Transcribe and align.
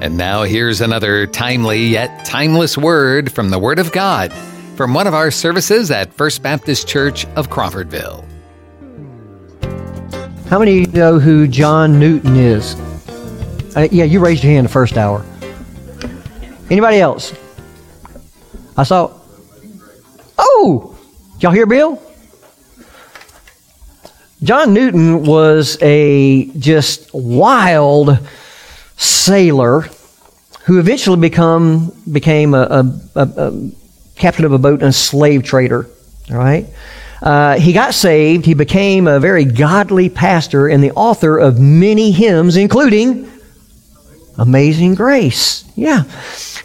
And 0.00 0.18
now 0.18 0.42
here's 0.42 0.82
another 0.82 1.26
timely 1.26 1.86
yet 1.86 2.26
timeless 2.26 2.76
word 2.76 3.32
from 3.32 3.48
the 3.48 3.58
Word 3.58 3.78
of 3.78 3.92
God 3.92 4.30
from 4.76 4.92
one 4.92 5.06
of 5.06 5.14
our 5.14 5.30
services 5.30 5.90
at 5.90 6.12
First 6.12 6.42
Baptist 6.42 6.86
Church 6.86 7.24
of 7.28 7.48
Crawfordville. 7.48 8.22
How 10.50 10.58
many 10.58 10.82
of 10.82 10.86
you 10.88 10.92
know 10.92 11.18
who 11.18 11.48
John 11.48 11.98
Newton 11.98 12.36
is? 12.36 12.74
Uh, 13.74 13.88
yeah, 13.90 14.04
you 14.04 14.20
raised 14.20 14.44
your 14.44 14.52
hand 14.52 14.66
the 14.66 14.70
first 14.70 14.98
hour. 14.98 15.24
Anybody 16.68 16.98
else? 16.98 17.34
I 18.76 18.82
saw. 18.82 19.12
Oh, 20.36 20.98
y'all 21.40 21.52
hear 21.52 21.66
Bill? 21.66 22.02
John 24.42 24.74
Newton 24.74 25.24
was 25.24 25.78
a 25.80 26.50
just 26.58 27.12
wild 27.14 28.18
sailor 28.96 29.88
who 30.64 30.78
eventually 30.80 31.20
become 31.20 31.92
became 32.10 32.54
a, 32.54 32.62
a, 32.62 33.00
a, 33.14 33.22
a 33.36 33.70
captain 34.16 34.44
of 34.44 34.52
a 34.52 34.58
boat 34.58 34.80
and 34.80 34.88
a 34.88 34.92
slave 34.92 35.44
trader. 35.44 35.88
All 36.30 36.36
right. 36.36 36.66
Uh, 37.22 37.58
he 37.58 37.72
got 37.72 37.94
saved. 37.94 38.44
He 38.44 38.54
became 38.54 39.06
a 39.06 39.20
very 39.20 39.44
godly 39.44 40.08
pastor 40.08 40.68
and 40.68 40.82
the 40.82 40.92
author 40.92 41.38
of 41.38 41.58
many 41.58 42.10
hymns, 42.10 42.56
including 42.56 43.30
Amazing 44.38 44.96
Grace. 44.96 45.64
Yeah. 45.76 46.04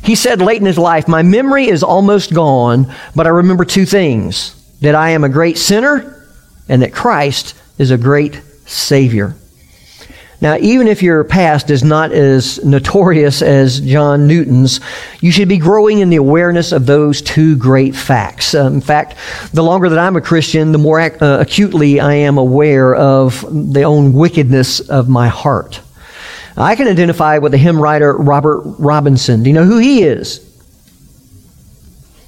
He 0.03 0.15
said 0.15 0.41
late 0.41 0.59
in 0.59 0.65
his 0.65 0.77
life, 0.77 1.07
My 1.07 1.23
memory 1.23 1.67
is 1.67 1.83
almost 1.83 2.33
gone, 2.33 2.93
but 3.15 3.27
I 3.27 3.29
remember 3.29 3.65
two 3.65 3.85
things 3.85 4.55
that 4.81 4.95
I 4.95 5.11
am 5.11 5.23
a 5.23 5.29
great 5.29 5.57
sinner 5.57 6.25
and 6.67 6.81
that 6.81 6.93
Christ 6.93 7.55
is 7.77 7.91
a 7.91 7.97
great 7.97 8.41
Savior. 8.65 9.35
Now, 10.41 10.57
even 10.57 10.87
if 10.87 11.03
your 11.03 11.23
past 11.23 11.69
is 11.69 11.83
not 11.83 12.11
as 12.11 12.63
notorious 12.65 13.43
as 13.43 13.79
John 13.79 14.25
Newton's, 14.25 14.79
you 15.21 15.31
should 15.31 15.47
be 15.47 15.59
growing 15.59 15.99
in 15.99 16.09
the 16.09 16.15
awareness 16.15 16.71
of 16.71 16.87
those 16.87 17.21
two 17.21 17.55
great 17.55 17.95
facts. 17.95 18.55
Uh, 18.55 18.65
in 18.65 18.81
fact, 18.81 19.17
the 19.53 19.61
longer 19.61 19.87
that 19.89 19.99
I'm 19.99 20.15
a 20.15 20.21
Christian, 20.21 20.71
the 20.71 20.79
more 20.79 20.99
ac- 20.99 21.17
uh, 21.21 21.39
acutely 21.39 21.99
I 21.99 22.15
am 22.15 22.39
aware 22.39 22.95
of 22.95 23.45
the 23.73 23.83
own 23.83 24.13
wickedness 24.13 24.79
of 24.79 25.07
my 25.07 25.27
heart. 25.27 25.79
I 26.57 26.75
can 26.75 26.87
identify 26.87 27.37
with 27.37 27.51
the 27.51 27.59
hymn 27.59 27.79
writer 27.79 28.17
Robert 28.17 28.61
Robinson. 28.79 29.43
Do 29.43 29.49
you 29.49 29.53
know 29.53 29.63
who 29.63 29.77
he 29.77 30.01
is? 30.01 30.47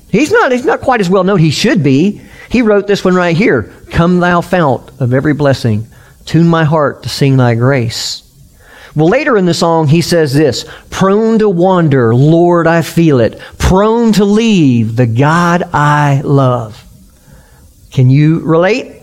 He's 0.10 0.32
not, 0.32 0.52
he's 0.52 0.66
not 0.66 0.82
quite 0.82 1.02
as 1.02 1.10
well 1.10 1.24
known. 1.24 1.40
He 1.40 1.50
should 1.50 1.82
be. 1.82 2.22
He 2.50 2.62
wrote 2.62 2.86
this 2.86 3.04
one 3.04 3.16
right 3.16 3.36
here 3.36 3.74
Come, 3.90 4.20
thou 4.20 4.42
fount 4.42 4.92
of 5.00 5.16
every 5.16 5.34
blessing, 5.34 5.88
tune 6.26 6.48
my 6.48 6.64
heart 6.64 7.04
to 7.04 7.10
sing 7.10 7.38
thy 7.38 7.56
grace. 7.56 8.24
Well, 8.96 9.10
later 9.10 9.38
in 9.38 9.46
the 9.46 9.56
song, 9.56 9.88
he 9.88 10.02
says 10.02 10.34
this 10.34 10.66
Prone 10.92 11.40
to 11.40 11.50
wander, 11.50 12.14
Lord, 12.14 12.68
I 12.68 12.84
feel 12.84 13.20
it. 13.20 13.40
Prone 13.58 14.14
to 14.14 14.26
leave 14.26 14.96
the 14.96 15.08
God 15.08 15.64
I 15.74 16.22
love. 16.24 16.84
Can 17.92 18.10
you 18.10 18.40
relate? 18.40 19.02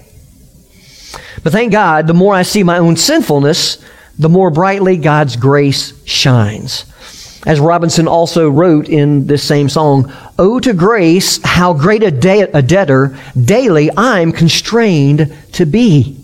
But 1.42 1.52
thank 1.52 1.72
God, 1.72 2.06
the 2.06 2.14
more 2.14 2.34
I 2.34 2.42
see 2.42 2.62
my 2.62 2.78
own 2.78 2.96
sinfulness, 2.96 3.82
the 4.18 4.28
more 4.28 4.50
brightly 4.50 4.96
God's 4.96 5.36
grace 5.36 5.92
shines. 6.04 6.84
As 7.46 7.58
Robinson 7.58 8.06
also 8.06 8.50
wrote 8.50 8.88
in 8.88 9.26
this 9.26 9.42
same 9.42 9.68
song, 9.68 10.12
Oh, 10.38 10.60
to 10.60 10.74
grace, 10.74 11.40
how 11.42 11.72
great 11.72 12.02
a, 12.02 12.10
de- 12.10 12.50
a 12.56 12.62
debtor 12.62 13.16
daily 13.42 13.90
I'm 13.96 14.30
constrained 14.30 15.34
to 15.52 15.64
be. 15.64 16.19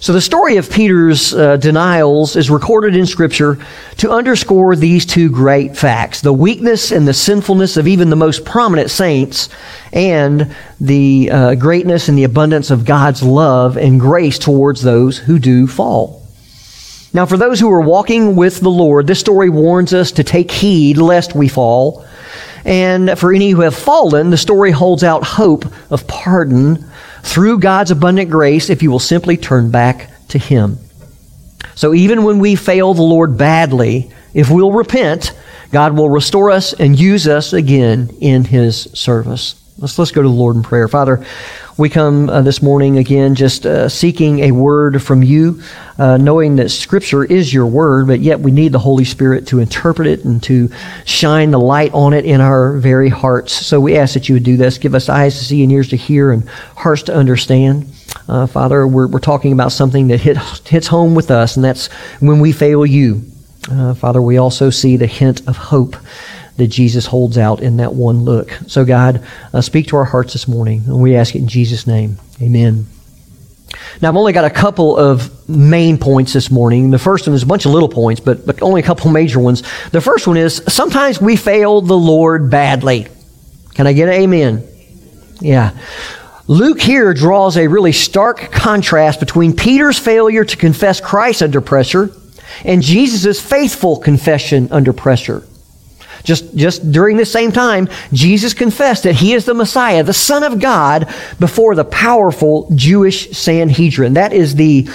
So 0.00 0.14
the 0.14 0.20
story 0.22 0.56
of 0.56 0.70
Peter's 0.70 1.34
uh, 1.34 1.58
denials 1.58 2.34
is 2.34 2.48
recorded 2.48 2.96
in 2.96 3.04
Scripture 3.04 3.58
to 3.98 4.10
underscore 4.10 4.74
these 4.74 5.04
two 5.04 5.28
great 5.28 5.76
facts 5.76 6.22
the 6.22 6.32
weakness 6.32 6.90
and 6.90 7.06
the 7.06 7.12
sinfulness 7.12 7.76
of 7.76 7.86
even 7.86 8.08
the 8.08 8.16
most 8.16 8.46
prominent 8.46 8.90
saints, 8.90 9.50
and 9.92 10.56
the 10.80 11.30
uh, 11.30 11.54
greatness 11.54 12.08
and 12.08 12.16
the 12.16 12.24
abundance 12.24 12.70
of 12.70 12.86
God's 12.86 13.22
love 13.22 13.76
and 13.76 14.00
grace 14.00 14.38
towards 14.38 14.80
those 14.80 15.18
who 15.18 15.38
do 15.38 15.66
fall. 15.66 16.26
Now, 17.12 17.26
for 17.26 17.36
those 17.36 17.60
who 17.60 17.70
are 17.70 17.82
walking 17.82 18.36
with 18.36 18.60
the 18.60 18.70
Lord, 18.70 19.06
this 19.06 19.20
story 19.20 19.50
warns 19.50 19.92
us 19.92 20.12
to 20.12 20.24
take 20.24 20.50
heed 20.50 20.96
lest 20.96 21.34
we 21.34 21.46
fall. 21.46 22.06
And 22.64 23.18
for 23.18 23.34
any 23.34 23.50
who 23.50 23.60
have 23.60 23.74
fallen, 23.74 24.30
the 24.30 24.38
story 24.38 24.70
holds 24.70 25.04
out 25.04 25.24
hope 25.24 25.66
of 25.90 26.06
pardon 26.06 26.90
through 27.22 27.58
God's 27.58 27.90
abundant 27.90 28.30
grace 28.30 28.70
if 28.70 28.82
you 28.82 28.90
will 28.90 28.98
simply 28.98 29.36
turn 29.36 29.70
back 29.70 30.10
to 30.28 30.38
Him. 30.38 30.78
So 31.74 31.94
even 31.94 32.24
when 32.24 32.38
we 32.38 32.56
fail 32.56 32.94
the 32.94 33.02
Lord 33.02 33.36
badly, 33.36 34.10
if 34.34 34.50
we'll 34.50 34.72
repent, 34.72 35.32
God 35.72 35.96
will 35.96 36.08
restore 36.08 36.50
us 36.50 36.72
and 36.72 36.98
use 36.98 37.26
us 37.28 37.52
again 37.52 38.10
in 38.20 38.44
His 38.44 38.82
service. 38.92 39.59
Let's, 39.78 39.98
let's 39.98 40.10
go 40.10 40.22
to 40.22 40.28
the 40.28 40.34
Lord 40.34 40.56
in 40.56 40.62
prayer. 40.62 40.88
Father, 40.88 41.24
we 41.78 41.88
come 41.88 42.28
uh, 42.28 42.42
this 42.42 42.60
morning 42.60 42.98
again 42.98 43.34
just 43.34 43.64
uh, 43.64 43.88
seeking 43.88 44.40
a 44.40 44.52
word 44.52 45.02
from 45.02 45.22
you, 45.22 45.62
uh, 45.98 46.18
knowing 46.18 46.56
that 46.56 46.68
Scripture 46.70 47.24
is 47.24 47.54
your 47.54 47.66
word, 47.66 48.06
but 48.06 48.20
yet 48.20 48.40
we 48.40 48.50
need 48.50 48.72
the 48.72 48.78
Holy 48.78 49.04
Spirit 49.04 49.46
to 49.46 49.60
interpret 49.60 50.06
it 50.06 50.24
and 50.24 50.42
to 50.42 50.68
shine 51.06 51.50
the 51.50 51.58
light 51.58 51.94
on 51.94 52.12
it 52.12 52.26
in 52.26 52.40
our 52.42 52.76
very 52.76 53.08
hearts. 53.08 53.54
So 53.54 53.80
we 53.80 53.96
ask 53.96 54.14
that 54.14 54.28
you 54.28 54.34
would 54.34 54.44
do 54.44 54.58
this. 54.58 54.76
Give 54.76 54.94
us 54.94 55.08
eyes 55.08 55.38
to 55.38 55.44
see 55.44 55.62
and 55.62 55.72
ears 55.72 55.88
to 55.88 55.96
hear 55.96 56.32
and 56.32 56.46
hearts 56.76 57.04
to 57.04 57.14
understand. 57.14 57.86
Uh, 58.28 58.46
Father, 58.46 58.86
we're, 58.86 59.08
we're 59.08 59.18
talking 59.18 59.52
about 59.52 59.72
something 59.72 60.08
that 60.08 60.20
hit, 60.20 60.36
hits 60.66 60.88
home 60.88 61.14
with 61.14 61.30
us, 61.30 61.56
and 61.56 61.64
that's 61.64 61.86
when 62.20 62.40
we 62.40 62.52
fail 62.52 62.84
you. 62.84 63.22
Uh, 63.70 63.94
Father, 63.94 64.20
we 64.20 64.36
also 64.36 64.68
see 64.68 64.96
the 64.96 65.06
hint 65.06 65.46
of 65.48 65.56
hope 65.56 65.96
that 66.60 66.68
Jesus 66.68 67.06
holds 67.06 67.38
out 67.38 67.60
in 67.60 67.78
that 67.78 67.94
one 67.94 68.20
look. 68.24 68.50
So, 68.66 68.84
God, 68.84 69.26
uh, 69.54 69.62
speak 69.62 69.88
to 69.88 69.96
our 69.96 70.04
hearts 70.04 70.34
this 70.34 70.46
morning, 70.46 70.82
and 70.86 71.00
we 71.00 71.16
ask 71.16 71.34
it 71.34 71.38
in 71.38 71.48
Jesus' 71.48 71.86
name. 71.86 72.18
Amen. 72.40 72.86
Now, 74.02 74.10
I've 74.10 74.16
only 74.16 74.34
got 74.34 74.44
a 74.44 74.50
couple 74.50 74.94
of 74.94 75.48
main 75.48 75.96
points 75.96 76.34
this 76.34 76.50
morning. 76.50 76.90
The 76.90 76.98
first 76.98 77.26
one 77.26 77.34
is 77.34 77.42
a 77.42 77.46
bunch 77.46 77.64
of 77.64 77.72
little 77.72 77.88
points, 77.88 78.20
but, 78.20 78.44
but 78.44 78.60
only 78.60 78.82
a 78.82 78.84
couple 78.84 79.10
major 79.10 79.40
ones. 79.40 79.62
The 79.90 80.02
first 80.02 80.26
one 80.26 80.36
is 80.36 80.62
sometimes 80.68 81.18
we 81.18 81.34
fail 81.36 81.80
the 81.80 81.96
Lord 81.96 82.50
badly. 82.50 83.06
Can 83.74 83.86
I 83.86 83.94
get 83.94 84.08
an 84.08 84.14
amen? 84.14 84.68
Yeah. 85.40 85.78
Luke 86.46 86.80
here 86.80 87.14
draws 87.14 87.56
a 87.56 87.68
really 87.68 87.92
stark 87.92 88.52
contrast 88.52 89.18
between 89.18 89.56
Peter's 89.56 89.98
failure 89.98 90.44
to 90.44 90.56
confess 90.58 91.00
Christ 91.00 91.42
under 91.42 91.62
pressure 91.62 92.10
and 92.64 92.82
Jesus' 92.82 93.40
faithful 93.40 93.96
confession 93.96 94.68
under 94.70 94.92
pressure. 94.92 95.42
Just, 96.22 96.54
just 96.54 96.92
during 96.92 97.16
this 97.16 97.32
same 97.32 97.52
time, 97.52 97.88
Jesus 98.12 98.54
confessed 98.54 99.04
that 99.04 99.14
he 99.14 99.32
is 99.32 99.44
the 99.44 99.54
Messiah, 99.54 100.02
the 100.02 100.12
Son 100.12 100.42
of 100.42 100.60
God, 100.60 101.12
before 101.38 101.74
the 101.74 101.84
powerful 101.84 102.70
Jewish 102.74 103.30
Sanhedrin. 103.30 104.14
That 104.14 104.32
is 104.32 104.54
the, 104.54 104.88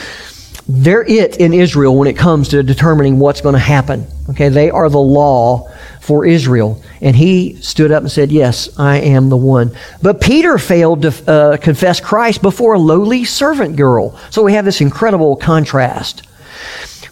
they're 0.67 1.03
it 1.03 1.37
in 1.37 1.53
Israel 1.53 1.95
when 1.97 2.07
it 2.07 2.17
comes 2.17 2.49
to 2.49 2.63
determining 2.63 3.19
what's 3.19 3.41
going 3.41 3.53
to 3.53 3.59
happen. 3.59 4.07
Okay, 4.29 4.49
they 4.49 4.71
are 4.71 4.89
the 4.89 4.97
law 4.97 5.71
for 6.01 6.25
Israel. 6.25 6.81
And 7.01 7.15
he 7.15 7.55
stood 7.61 7.91
up 7.91 8.01
and 8.01 8.11
said, 8.11 8.31
Yes, 8.31 8.69
I 8.77 8.97
am 8.97 9.29
the 9.29 9.37
one. 9.37 9.75
But 10.01 10.21
Peter 10.21 10.57
failed 10.57 11.03
to 11.03 11.31
uh, 11.31 11.57
confess 11.57 11.99
Christ 11.99 12.41
before 12.41 12.73
a 12.73 12.79
lowly 12.79 13.25
servant 13.25 13.75
girl. 13.75 14.17
So 14.29 14.43
we 14.43 14.53
have 14.53 14.65
this 14.65 14.81
incredible 14.81 15.35
contrast. 15.35 16.23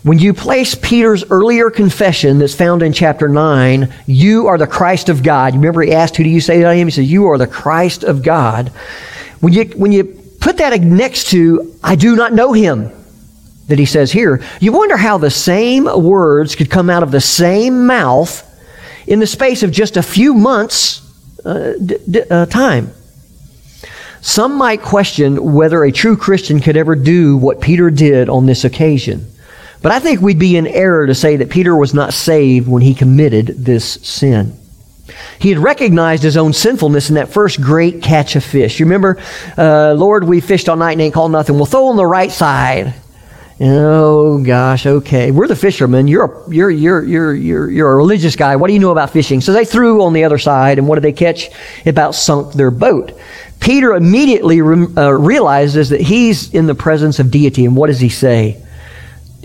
When 0.04 0.20
you 0.20 0.34
place 0.34 0.76
Peter's 0.76 1.24
earlier 1.32 1.70
confession 1.70 2.38
that's 2.38 2.54
found 2.54 2.84
in 2.84 2.92
chapter 2.92 3.30
9, 3.30 3.94
you 4.06 4.48
are 4.48 4.58
the 4.58 4.68
Christ 4.68 5.08
of 5.08 5.24
God. 5.24 5.54
You 5.54 5.60
remember 5.62 5.82
he 5.82 5.94
asked, 5.94 6.18
Who 6.18 6.26
do 6.26 6.30
you 6.30 6.42
say 6.42 6.60
that 6.60 6.68
I 6.68 6.74
am? 6.74 6.88
He 6.88 6.92
said, 6.92 7.06
You 7.06 7.28
are 7.28 7.38
the 7.38 7.48
Christ 7.48 8.04
of 8.04 8.22
God. 8.22 8.68
When 9.40 9.54
you, 9.54 9.64
when 9.78 9.94
you 9.94 10.04
put 10.42 10.58
that 10.58 10.80
next 10.82 11.30
to, 11.30 11.74
I 11.82 11.96
do 11.96 12.18
not 12.18 12.34
know 12.34 12.52
him, 12.52 12.92
that 13.68 13.80
he 13.80 13.86
says 13.86 14.12
here, 14.12 14.42
you 14.60 14.74
wonder 14.74 14.98
how 14.98 15.18
the 15.18 15.32
same 15.32 15.86
words 15.86 16.56
could 16.56 16.70
come 16.70 16.90
out 16.90 17.02
of 17.02 17.12
the 17.12 17.22
same 17.22 17.88
mouth 17.88 18.50
in 19.08 19.20
the 19.20 19.28
space 19.28 19.64
of 19.64 19.72
just 19.72 19.96
a 19.96 20.04
few 20.04 20.34
months' 20.34 21.02
uh, 21.46 21.74
d- 21.84 21.98
d- 22.10 22.24
uh, 22.30 22.46
time. 22.48 22.92
Some 24.20 24.58
might 24.58 24.82
question 24.82 25.54
whether 25.54 25.84
a 25.84 25.94
true 25.94 26.18
Christian 26.18 26.60
could 26.60 26.76
ever 26.76 26.96
do 26.96 27.38
what 27.38 27.62
Peter 27.62 27.90
did 27.90 28.28
on 28.28 28.46
this 28.46 28.66
occasion. 28.66 29.33
But 29.84 29.92
I 29.92 30.00
think 30.00 30.22
we'd 30.22 30.40
be 30.40 30.56
in 30.56 30.66
error 30.66 31.06
to 31.06 31.14
say 31.14 31.36
that 31.36 31.50
Peter 31.50 31.76
was 31.76 31.94
not 31.94 32.14
saved 32.14 32.70
when 32.70 32.82
he 32.82 32.96
committed 32.96 33.48
this 33.48 33.86
sin. 33.86 34.58
He 35.40 35.50
had 35.50 35.60
recognized 35.60 36.24
his 36.24 36.38
own 36.38 36.54
sinfulness 36.54 37.10
in 37.10 37.16
that 37.16 37.34
first 37.34 37.62
great 37.62 38.02
catch 38.02 38.38
of 38.38 38.46
fish. 38.46 38.80
You 38.80 38.86
remember, 38.86 39.22
uh, 39.58 39.94
Lord, 39.94 40.24
we 40.24 40.40
fished 40.40 40.70
all 40.70 40.78
night 40.78 40.94
and 40.94 41.02
ain't 41.02 41.14
caught 41.14 41.32
nothing. 41.32 41.58
We'll 41.58 41.66
throw 41.66 41.88
on 41.88 41.98
the 41.98 42.06
right 42.06 42.32
side. 42.32 42.94
Oh 43.60 44.42
gosh, 44.42 44.86
okay. 44.86 45.32
We're 45.32 45.48
the 45.48 45.56
fishermen. 45.56 46.08
You're 46.08 46.26
a, 46.26 46.50
you're 46.50 46.72
you're 46.72 47.04
you're 47.36 47.70
you're 47.70 47.92
a 47.92 47.96
religious 47.96 48.38
guy. 48.38 48.56
What 48.56 48.68
do 48.68 48.74
you 48.74 48.80
know 48.80 48.92
about 48.92 49.12
fishing? 49.12 49.42
So 49.42 49.52
they 49.52 49.66
threw 49.66 50.02
on 50.04 50.14
the 50.14 50.24
other 50.24 50.38
side, 50.38 50.80
and 50.80 50.88
what 50.88 50.96
did 50.96 51.04
they 51.04 51.12
catch? 51.12 51.50
It 51.86 51.90
about 51.90 52.16
sunk 52.16 52.54
their 52.54 52.72
boat. 52.72 53.12
Peter 53.60 53.94
immediately 53.94 54.62
re- 54.62 54.88
uh, 54.98 55.12
realizes 55.12 55.90
that 55.90 56.02
he's 56.02 56.54
in 56.54 56.68
the 56.68 56.76
presence 56.76 57.20
of 57.20 57.32
deity, 57.32 57.66
and 57.66 57.76
what 57.76 57.88
does 57.88 58.00
he 58.00 58.10
say? 58.10 58.63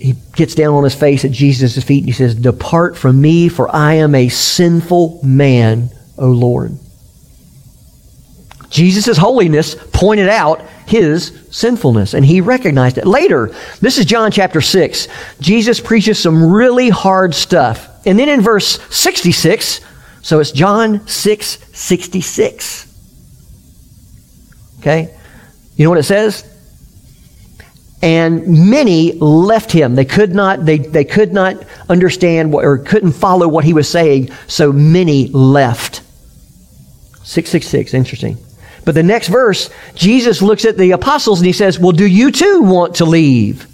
He 0.00 0.14
gets 0.34 0.54
down 0.54 0.74
on 0.74 0.84
his 0.84 0.94
face 0.94 1.24
at 1.24 1.30
Jesus' 1.30 1.82
feet 1.82 1.98
and 1.98 2.06
he 2.06 2.12
says, 2.12 2.34
Depart 2.34 2.96
from 2.96 3.20
me, 3.20 3.48
for 3.48 3.74
I 3.74 3.94
am 3.94 4.14
a 4.14 4.28
sinful 4.28 5.20
man, 5.22 5.90
O 6.16 6.28
Lord. 6.28 6.78
Jesus' 8.70 9.16
holiness 9.16 9.74
pointed 9.92 10.28
out 10.28 10.62
his 10.86 11.46
sinfulness, 11.50 12.14
and 12.14 12.24
he 12.24 12.40
recognized 12.40 12.98
it. 12.98 13.06
Later, 13.06 13.54
this 13.80 13.98
is 13.98 14.04
John 14.04 14.30
chapter 14.30 14.60
6. 14.60 15.08
Jesus 15.40 15.80
preaches 15.80 16.18
some 16.18 16.50
really 16.50 16.88
hard 16.88 17.34
stuff. 17.34 17.88
And 18.06 18.18
then 18.18 18.28
in 18.28 18.40
verse 18.40 18.80
66, 18.94 19.80
so 20.22 20.40
it's 20.40 20.52
John 20.52 21.06
6 21.06 21.58
66. 21.72 22.84
Okay? 24.80 25.14
You 25.76 25.84
know 25.84 25.90
what 25.90 25.98
it 25.98 26.04
says? 26.04 26.44
And 28.00 28.70
many 28.70 29.12
left 29.12 29.72
him. 29.72 29.94
They 29.96 30.04
could 30.04 30.34
not, 30.34 30.64
they, 30.64 30.78
they 30.78 31.04
could 31.04 31.32
not 31.32 31.64
understand 31.88 32.52
what, 32.52 32.64
or 32.64 32.78
couldn't 32.78 33.12
follow 33.12 33.48
what 33.48 33.64
he 33.64 33.72
was 33.72 33.90
saying, 33.90 34.30
so 34.46 34.72
many 34.72 35.28
left. 35.28 36.02
666, 37.24 37.94
interesting. 37.94 38.38
But 38.84 38.94
the 38.94 39.02
next 39.02 39.28
verse, 39.28 39.68
Jesus 39.94 40.40
looks 40.40 40.64
at 40.64 40.78
the 40.78 40.92
apostles 40.92 41.40
and 41.40 41.46
he 41.46 41.52
says, 41.52 41.78
Well, 41.78 41.92
do 41.92 42.06
you 42.06 42.30
too 42.30 42.62
want 42.62 42.96
to 42.96 43.04
leave? 43.04 43.66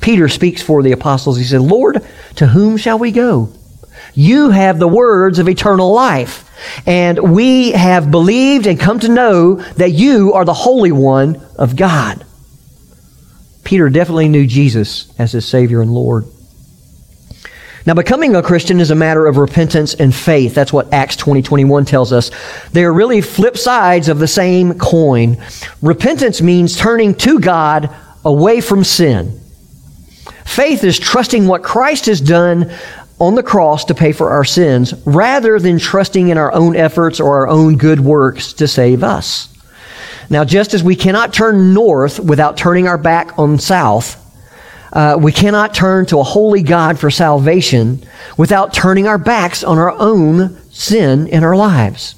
Peter 0.00 0.28
speaks 0.28 0.60
for 0.60 0.82
the 0.82 0.92
apostles. 0.92 1.38
He 1.38 1.44
said, 1.44 1.60
Lord, 1.60 2.04
to 2.36 2.46
whom 2.46 2.76
shall 2.76 2.98
we 2.98 3.12
go? 3.12 3.52
You 4.14 4.50
have 4.50 4.78
the 4.78 4.88
words 4.88 5.38
of 5.38 5.48
eternal 5.48 5.92
life. 5.92 6.50
And 6.86 7.34
we 7.34 7.72
have 7.72 8.10
believed 8.10 8.66
and 8.66 8.78
come 8.78 9.00
to 9.00 9.08
know 9.08 9.54
that 9.54 9.92
you 9.92 10.32
are 10.32 10.44
the 10.44 10.54
Holy 10.54 10.92
One 10.92 11.40
of 11.56 11.76
God. 11.76 12.23
Peter 13.64 13.88
definitely 13.88 14.28
knew 14.28 14.46
Jesus 14.46 15.12
as 15.18 15.32
his 15.32 15.46
Savior 15.46 15.80
and 15.80 15.92
Lord. 15.92 16.24
Now, 17.86 17.92
becoming 17.92 18.34
a 18.34 18.42
Christian 18.42 18.80
is 18.80 18.90
a 18.90 18.94
matter 18.94 19.26
of 19.26 19.36
repentance 19.36 19.92
and 19.92 20.14
faith. 20.14 20.54
That's 20.54 20.72
what 20.72 20.92
Acts 20.92 21.16
20 21.16 21.42
21 21.42 21.84
tells 21.84 22.12
us. 22.12 22.30
They 22.72 22.84
are 22.84 22.92
really 22.92 23.20
flip 23.20 23.58
sides 23.58 24.08
of 24.08 24.18
the 24.18 24.28
same 24.28 24.78
coin. 24.78 25.36
Repentance 25.82 26.40
means 26.40 26.78
turning 26.78 27.14
to 27.16 27.38
God 27.40 27.94
away 28.24 28.62
from 28.62 28.84
sin. 28.84 29.38
Faith 30.46 30.82
is 30.82 30.98
trusting 30.98 31.46
what 31.46 31.62
Christ 31.62 32.06
has 32.06 32.22
done 32.22 32.72
on 33.18 33.34
the 33.34 33.42
cross 33.42 33.84
to 33.86 33.94
pay 33.94 34.12
for 34.12 34.30
our 34.30 34.44
sins 34.44 34.94
rather 35.06 35.58
than 35.58 35.78
trusting 35.78 36.28
in 36.28 36.38
our 36.38 36.52
own 36.52 36.76
efforts 36.76 37.20
or 37.20 37.36
our 37.36 37.48
own 37.48 37.76
good 37.76 38.00
works 38.00 38.54
to 38.54 38.66
save 38.66 39.02
us. 39.02 39.53
Now, 40.30 40.44
just 40.44 40.74
as 40.74 40.82
we 40.82 40.96
cannot 40.96 41.32
turn 41.32 41.74
north 41.74 42.18
without 42.18 42.56
turning 42.56 42.88
our 42.88 42.98
back 42.98 43.38
on 43.38 43.58
south, 43.58 44.20
uh, 44.92 45.18
we 45.20 45.32
cannot 45.32 45.74
turn 45.74 46.06
to 46.06 46.20
a 46.20 46.22
holy 46.22 46.62
God 46.62 46.98
for 46.98 47.10
salvation 47.10 48.02
without 48.38 48.72
turning 48.72 49.06
our 49.06 49.18
backs 49.18 49.64
on 49.64 49.78
our 49.78 49.90
own 49.90 50.56
sin 50.70 51.26
in 51.26 51.42
our 51.42 51.56
lives. 51.56 52.14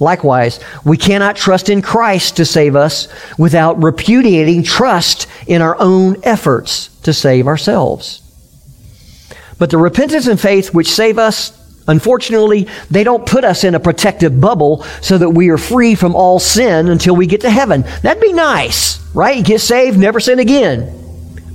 Likewise, 0.00 0.58
we 0.84 0.96
cannot 0.96 1.36
trust 1.36 1.68
in 1.68 1.80
Christ 1.80 2.36
to 2.38 2.44
save 2.44 2.74
us 2.74 3.08
without 3.38 3.80
repudiating 3.80 4.62
trust 4.64 5.28
in 5.46 5.62
our 5.62 5.76
own 5.78 6.16
efforts 6.24 6.88
to 7.02 7.12
save 7.12 7.46
ourselves. 7.46 8.20
But 9.58 9.70
the 9.70 9.78
repentance 9.78 10.26
and 10.26 10.40
faith 10.40 10.74
which 10.74 10.90
save 10.90 11.18
us, 11.18 11.56
unfortunately, 11.86 12.68
they 12.90 13.04
don't 13.04 13.26
put 13.26 13.44
us 13.44 13.64
in 13.64 13.74
a 13.74 13.80
protective 13.80 14.40
bubble 14.40 14.82
so 15.00 15.18
that 15.18 15.30
we 15.30 15.50
are 15.50 15.58
free 15.58 15.94
from 15.94 16.14
all 16.14 16.38
sin 16.38 16.88
until 16.88 17.16
we 17.16 17.26
get 17.26 17.42
to 17.42 17.50
heaven. 17.50 17.82
That'd 18.02 18.22
be 18.22 18.32
nice, 18.32 19.00
right? 19.14 19.44
Get 19.44 19.60
saved, 19.60 19.98
never 19.98 20.20
sin 20.20 20.38
again. 20.38 20.98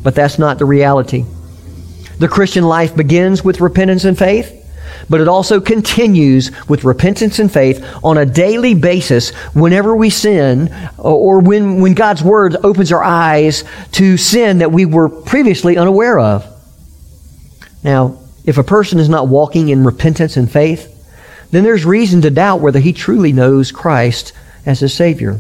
But 0.03 0.15
that's 0.15 0.39
not 0.39 0.59
the 0.59 0.65
reality. 0.65 1.25
The 2.19 2.27
Christian 2.27 2.63
life 2.63 2.95
begins 2.95 3.44
with 3.44 3.62
repentance 3.62 4.03
and 4.03 4.18
faith, 4.18 4.53
but 5.09 5.21
it 5.21 5.27
also 5.27 5.62
continues 5.62 6.51
with 6.68 6.83
repentance 6.83 7.39
and 7.39 7.51
faith 7.51 7.85
on 8.03 8.18
a 8.18 8.25
daily 8.25 8.74
basis 8.74 9.33
whenever 9.53 9.95
we 9.95 10.09
sin 10.09 10.74
or 10.97 11.39
when, 11.39 11.79
when 11.79 11.94
God's 11.94 12.24
Word 12.24 12.56
opens 12.63 12.91
our 12.91 13.03
eyes 13.03 13.63
to 13.94 14.18
sin 14.18 14.59
that 14.59 14.71
we 14.71 14.85
were 14.85 15.09
previously 15.09 15.77
unaware 15.77 16.19
of. 16.19 16.45
Now, 17.83 18.18
if 18.48 18.58
a 18.58 18.64
person 18.64 18.98
is 18.98 19.10
not 19.10 19.28
walking 19.28 19.70
in 19.70 19.84
repentance 19.84 20.38
and 20.38 20.50
faith, 20.50 20.94
then 21.52 21.64
there's 21.64 21.86
reason 21.86 22.22
to 22.22 22.32
doubt 22.32 22.62
whether 22.62 22.80
he 22.80 22.94
truly 22.94 23.34
knows 23.34 23.72
Christ 23.72 24.32
as 24.66 24.80
his 24.80 24.94
Savior. 24.94 25.40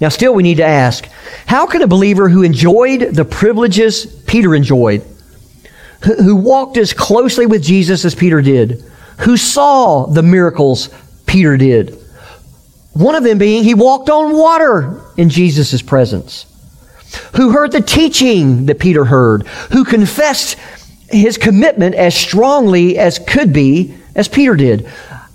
Now, 0.00 0.08
still, 0.08 0.34
we 0.34 0.42
need 0.42 0.58
to 0.58 0.64
ask 0.64 1.06
how 1.46 1.66
can 1.66 1.82
a 1.82 1.86
believer 1.86 2.28
who 2.28 2.42
enjoyed 2.42 3.00
the 3.00 3.24
privileges 3.24 4.06
Peter 4.06 4.54
enjoyed, 4.54 5.02
who 6.04 6.36
walked 6.36 6.76
as 6.76 6.92
closely 6.92 7.46
with 7.46 7.62
Jesus 7.62 8.04
as 8.04 8.14
Peter 8.14 8.40
did, 8.40 8.84
who 9.20 9.36
saw 9.36 10.06
the 10.06 10.22
miracles 10.22 10.90
Peter 11.26 11.56
did, 11.56 11.98
one 12.92 13.14
of 13.14 13.24
them 13.24 13.38
being 13.38 13.64
he 13.64 13.74
walked 13.74 14.08
on 14.08 14.36
water 14.36 15.02
in 15.16 15.28
Jesus' 15.28 15.82
presence, 15.82 16.46
who 17.34 17.50
heard 17.50 17.72
the 17.72 17.80
teaching 17.80 18.66
that 18.66 18.78
Peter 18.78 19.04
heard, 19.04 19.46
who 19.72 19.84
confessed 19.84 20.56
his 21.08 21.38
commitment 21.38 21.94
as 21.94 22.14
strongly 22.14 22.98
as 22.98 23.18
could 23.18 23.52
be 23.52 23.94
as 24.14 24.28
Peter 24.28 24.56
did. 24.56 24.86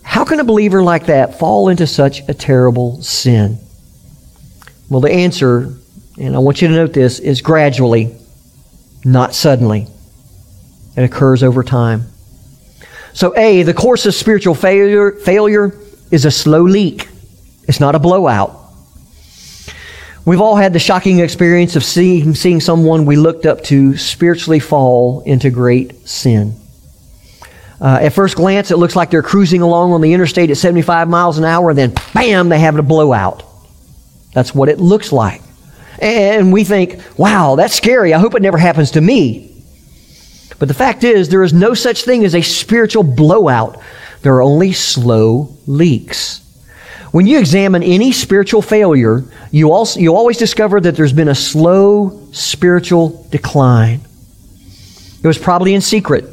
How 0.04 0.26
can 0.26 0.40
a 0.40 0.44
believer 0.44 0.84
like 0.84 1.06
that 1.06 1.40
fall 1.40 1.70
into 1.70 1.88
such 1.88 2.28
a 2.28 2.34
terrible 2.34 3.02
sin? 3.02 3.60
Well, 4.90 5.02
the 5.02 5.12
answer, 5.12 5.74
and 6.20 6.36
I 6.36 6.40
want 6.40 6.62
you 6.62 6.68
to 6.68 6.74
note 6.74 6.94
this, 6.94 7.20
is 7.20 7.42
gradually, 7.42 8.16
not 9.06 9.34
suddenly. 9.34 9.88
It 10.98 11.04
occurs 11.04 11.44
over 11.44 11.64
time. 11.64 12.08
So, 13.14 13.38
A, 13.38 13.64
the 13.64 13.74
course 13.74 14.06
of 14.06 14.14
spiritual 14.14 14.56
failure, 14.56 15.12
failure 15.12 15.78
is 16.12 16.26
a 16.26 16.32
slow 16.32 16.64
leak. 16.64 17.08
It's 17.68 17.80
not 17.80 17.96
a 17.96 18.00
blowout. 18.00 18.61
We've 20.24 20.42
all 20.42 20.56
had 20.56 20.72
the 20.74 20.80
shocking 20.80 21.20
experience 21.20 21.76
of 21.76 21.84
seeing, 21.84 22.36
seeing 22.36 22.62
someone 22.62 23.06
we 23.06 23.16
looked 23.16 23.48
up 23.48 23.64
to 23.66 23.98
spiritually 23.98 24.60
fall 24.60 25.22
into 25.22 25.50
great 25.50 26.08
sin. 26.08 26.56
Uh, 27.80 27.98
at 28.02 28.14
first 28.14 28.36
glance, 28.36 28.70
it 28.70 28.78
looks 28.78 28.96
like 28.96 29.10
they're 29.10 29.24
cruising 29.24 29.62
along 29.62 29.94
on 29.94 30.02
the 30.02 30.14
interstate 30.14 30.52
at 30.52 30.58
75 30.58 31.10
miles 31.10 31.40
an 31.40 31.46
hour, 31.46 31.72
and 31.72 31.78
then 31.78 31.94
bam, 32.14 32.50
they 32.50 32.60
have 32.60 32.78
a 32.78 32.84
blowout. 32.84 33.44
That's 34.34 34.54
what 34.54 34.70
it 34.70 34.80
looks 34.80 35.12
like. 35.12 35.42
And 36.00 36.54
we 36.54 36.64
think, 36.64 37.02
wow, 37.18 37.56
that's 37.56 37.74
scary. 37.74 38.14
I 38.14 38.20
hope 38.20 38.36
it 38.36 38.44
never 38.44 38.60
happens 38.60 38.92
to 38.92 39.02
me. 39.02 39.48
But 40.60 40.68
the 40.68 40.76
fact 40.76 41.04
is, 41.04 41.30
there 41.30 41.42
is 41.42 41.54
no 41.54 41.74
such 41.74 42.04
thing 42.04 42.24
as 42.24 42.36
a 42.36 42.44
spiritual 42.44 43.02
blowout. 43.02 43.82
There 44.22 44.36
are 44.36 44.44
only 44.44 44.74
slow 44.74 45.58
leaks. 45.66 46.42
When 47.12 47.28
you 47.28 47.40
examine 47.40 47.84
any 47.84 48.14
spiritual 48.14 48.62
failure, 48.62 49.24
you, 49.52 49.72
also, 49.72 50.00
you 50.00 50.16
always 50.16 50.38
discover 50.38 50.80
that 50.80 50.96
there's 50.96 51.12
been 51.12 51.28
a 51.28 51.36
slow 51.36 52.30
spiritual 52.32 53.28
decline. 53.30 54.00
It 55.22 55.28
was 55.28 55.38
probably 55.38 55.74
in 55.74 55.82
secret. 55.82 56.26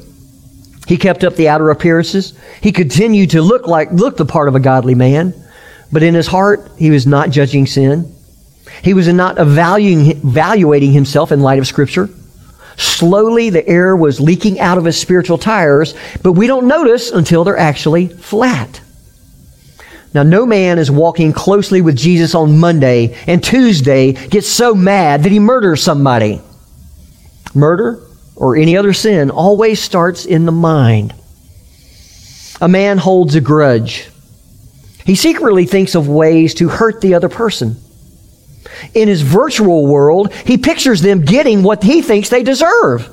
He 0.87 0.97
kept 0.97 1.25
up 1.25 1.35
the 1.35 1.49
outer 1.49 1.71
appearances. 1.71 2.39
He 2.63 2.73
continued 2.73 3.31
to 3.31 3.43
look 3.43 3.67
like 3.67 3.91
look 3.91 4.17
the 4.17 4.25
part 4.25 4.49
of 4.49 4.55
a 4.55 4.61
godly 4.61 4.95
man. 4.95 5.35
But 5.91 6.03
in 6.03 6.15
his 6.15 6.27
heart, 6.27 6.71
he 6.79 6.91
was 6.91 7.07
not 7.07 7.31
judging 7.31 7.67
sin. 7.67 8.15
He 8.83 8.95
was 8.95 9.09
not 9.09 9.39
evaluating, 9.39 10.19
evaluating 10.19 10.93
himself 10.93 11.33
in 11.33 11.41
light 11.41 11.59
of 11.59 11.67
Scripture. 11.67 12.09
Slowly, 12.77 13.51
the 13.51 13.67
air 13.69 13.97
was 13.97 14.21
leaking 14.21 14.61
out 14.61 14.79
of 14.79 14.85
his 14.85 14.99
spiritual 14.99 15.39
tires, 15.39 15.95
but 16.23 16.33
we 16.33 16.47
don't 16.47 16.69
notice 16.69 17.11
until 17.11 17.43
they're 17.43 17.59
actually 17.59 18.07
flat. 18.07 18.81
Now, 20.15 20.23
no 20.23 20.47
man 20.47 20.79
is 20.79 20.91
walking 20.91 21.33
closely 21.33 21.83
with 21.83 21.97
Jesus 21.97 22.35
on 22.35 22.59
Monday 22.59 23.17
and 23.27 23.43
Tuesday 23.45 24.13
gets 24.13 24.49
so 24.49 24.75
mad 24.75 25.25
that 25.25 25.33
he 25.33 25.39
murders 25.39 25.83
somebody. 25.83 26.41
Murder 27.55 28.03
or 28.35 28.57
any 28.57 28.77
other 28.77 28.93
sin 28.93 29.31
always 29.31 29.83
starts 29.83 30.25
in 30.25 30.47
the 30.47 30.53
mind. 30.53 31.15
A 32.61 32.69
man 32.69 32.99
holds 32.99 33.35
a 33.35 33.41
grudge 33.41 34.09
he 35.09 35.15
secretly 35.15 35.65
thinks 35.65 35.95
of 35.95 36.07
ways 36.07 36.53
to 36.57 36.69
hurt 36.69 37.01
the 37.01 37.15
other 37.15 37.31
person. 37.31 37.77
In 38.93 39.09
his 39.09 39.23
virtual 39.23 39.87
world, 39.87 40.31
he 40.35 40.59
pictures 40.59 41.01
them 41.01 41.25
getting 41.25 41.63
what 41.63 41.83
he 41.83 42.03
thinks 42.03 42.29
they 42.29 42.43
deserve. 42.43 43.09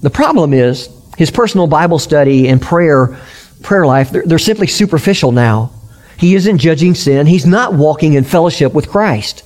The 0.00 0.08
problem 0.08 0.54
is, 0.54 0.88
his 1.18 1.30
personal 1.30 1.66
Bible 1.66 1.98
study 1.98 2.48
and 2.48 2.62
prayer, 2.62 3.20
prayer 3.62 3.86
life, 3.86 4.10
they're, 4.10 4.24
they're 4.24 4.38
simply 4.38 4.66
superficial 4.66 5.32
now. 5.32 5.70
He 6.18 6.34
isn't 6.34 6.58
judging 6.58 6.94
sin. 6.94 7.26
He's 7.26 7.46
not 7.46 7.74
walking 7.74 8.14
in 8.14 8.24
fellowship 8.24 8.72
with 8.74 8.88
Christ. 8.88 9.44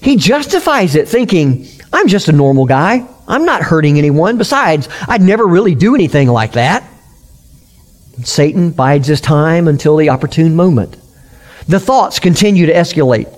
He 0.00 0.16
justifies 0.16 0.94
it 0.94 1.08
thinking, 1.08 1.66
I'm 1.92 2.08
just 2.08 2.28
a 2.28 2.32
normal 2.32 2.66
guy. 2.66 3.06
I'm 3.26 3.44
not 3.44 3.62
hurting 3.62 3.98
anyone. 3.98 4.38
Besides, 4.38 4.88
I'd 5.06 5.22
never 5.22 5.46
really 5.46 5.74
do 5.74 5.94
anything 5.94 6.28
like 6.28 6.52
that. 6.52 6.84
Satan 8.24 8.70
bides 8.70 9.06
his 9.06 9.20
time 9.20 9.68
until 9.68 9.96
the 9.96 10.08
opportune 10.08 10.56
moment. 10.56 10.96
The 11.68 11.78
thoughts 11.78 12.18
continue 12.18 12.66
to 12.66 12.72
escalate. 12.72 13.32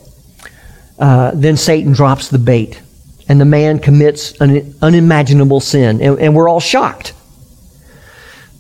Uh, 0.99 1.33
then 1.35 1.57
Satan 1.57 1.93
drops 1.93 2.29
the 2.29 2.39
bait. 2.39 2.81
and 3.31 3.41
the 3.41 3.45
man 3.45 3.79
commits 3.79 4.33
an 4.41 4.75
unimaginable 4.83 5.61
sin, 5.61 6.01
and, 6.03 6.19
and 6.19 6.35
we're 6.35 6.49
all 6.49 6.59
shocked. 6.59 7.13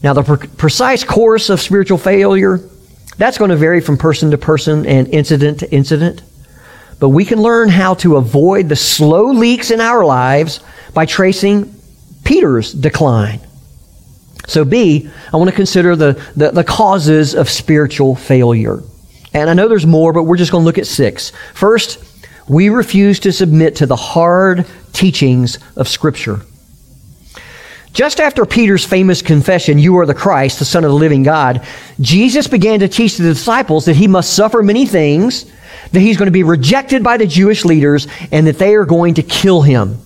Now, 0.02 0.14
the 0.14 0.23
pre- 0.23 0.49
precise 0.49 1.04
course 1.04 1.50
of 1.50 1.61
spiritual 1.61 1.99
failure, 1.99 2.61
that's 3.19 3.38
going 3.38 3.50
to 3.50 3.57
vary 3.57 3.80
from 3.80 3.99
person 3.99 4.30
to 4.30 4.38
person 4.38 4.87
and 4.87 5.09
incident 5.09 5.61
to 5.61 5.71
incident. 5.73 6.23
But 6.99 7.11
we 7.11 7.25
can 7.25 7.40
learn 7.40 7.69
how 7.69 7.95
to 7.95 8.16
avoid 8.16 8.69
the 8.69 8.76
slow 8.76 9.26
leaks 9.33 9.71
in 9.71 9.80
our 9.80 10.04
lives 10.04 10.61
by 10.95 11.07
tracing 11.07 11.75
Peter's 12.25 12.73
decline. 12.73 13.40
So, 14.47 14.64
B, 14.64 15.09
I 15.33 15.37
want 15.37 15.49
to 15.49 15.57
consider 15.57 15.97
the, 15.97 16.12
the, 16.35 16.50
the, 16.50 16.64
causes 16.64 17.35
of 17.35 17.49
spiritual 17.49 18.16
failure. 18.16 18.83
And 19.33 19.49
I 19.49 19.54
know 19.54 19.69
there's 19.69 19.87
more, 19.87 20.12
but 20.12 20.25
we're 20.25 20.37
just 20.37 20.50
going 20.50 20.62
to 20.62 20.66
look 20.66 20.78
at 20.78 20.87
six. 20.87 21.30
First, 21.54 22.04
we 22.49 22.69
refuse 22.69 23.21
to 23.21 23.33
submit 23.33 23.76
to 23.76 23.87
the 23.87 23.97
hard 23.97 24.66
teachings 24.92 25.59
of 25.76 25.87
Scripture. 25.88 26.40
Just 27.92 28.20
after 28.20 28.47
Peter's 28.47 28.85
famous 28.85 29.20
confession, 29.20 29.78
You 29.78 29.99
are 29.99 30.06
the 30.06 30.14
Christ, 30.14 30.59
the 30.59 30.64
Son 30.64 30.85
of 30.85 30.90
the 30.90 30.97
living 30.97 31.23
God, 31.23 31.66
Jesus 32.00 32.47
began 32.47 32.80
to 32.80 32.88
teach 32.88 33.16
the 33.16 33.25
disciples 33.25 33.85
that 33.87 33.97
he 33.97 34.06
must 34.06 34.35
suffer 34.35 34.62
many 34.62 34.87
things, 34.87 35.50
that 35.92 36.00
he's 36.00 36.16
going 36.16 36.26
to 36.26 36.32
be 36.32 36.44
rejected 36.44 37.02
by 37.02 37.16
the 37.16 37.26
Jewish 37.26 37.64
leaders, 37.64 38.06
and 38.30 38.47
that 38.47 38.59
they 38.59 38.75
are 38.75 38.85
going 38.85 39.14
to 39.14 39.23
kill 39.23 39.62
him. 39.62 40.00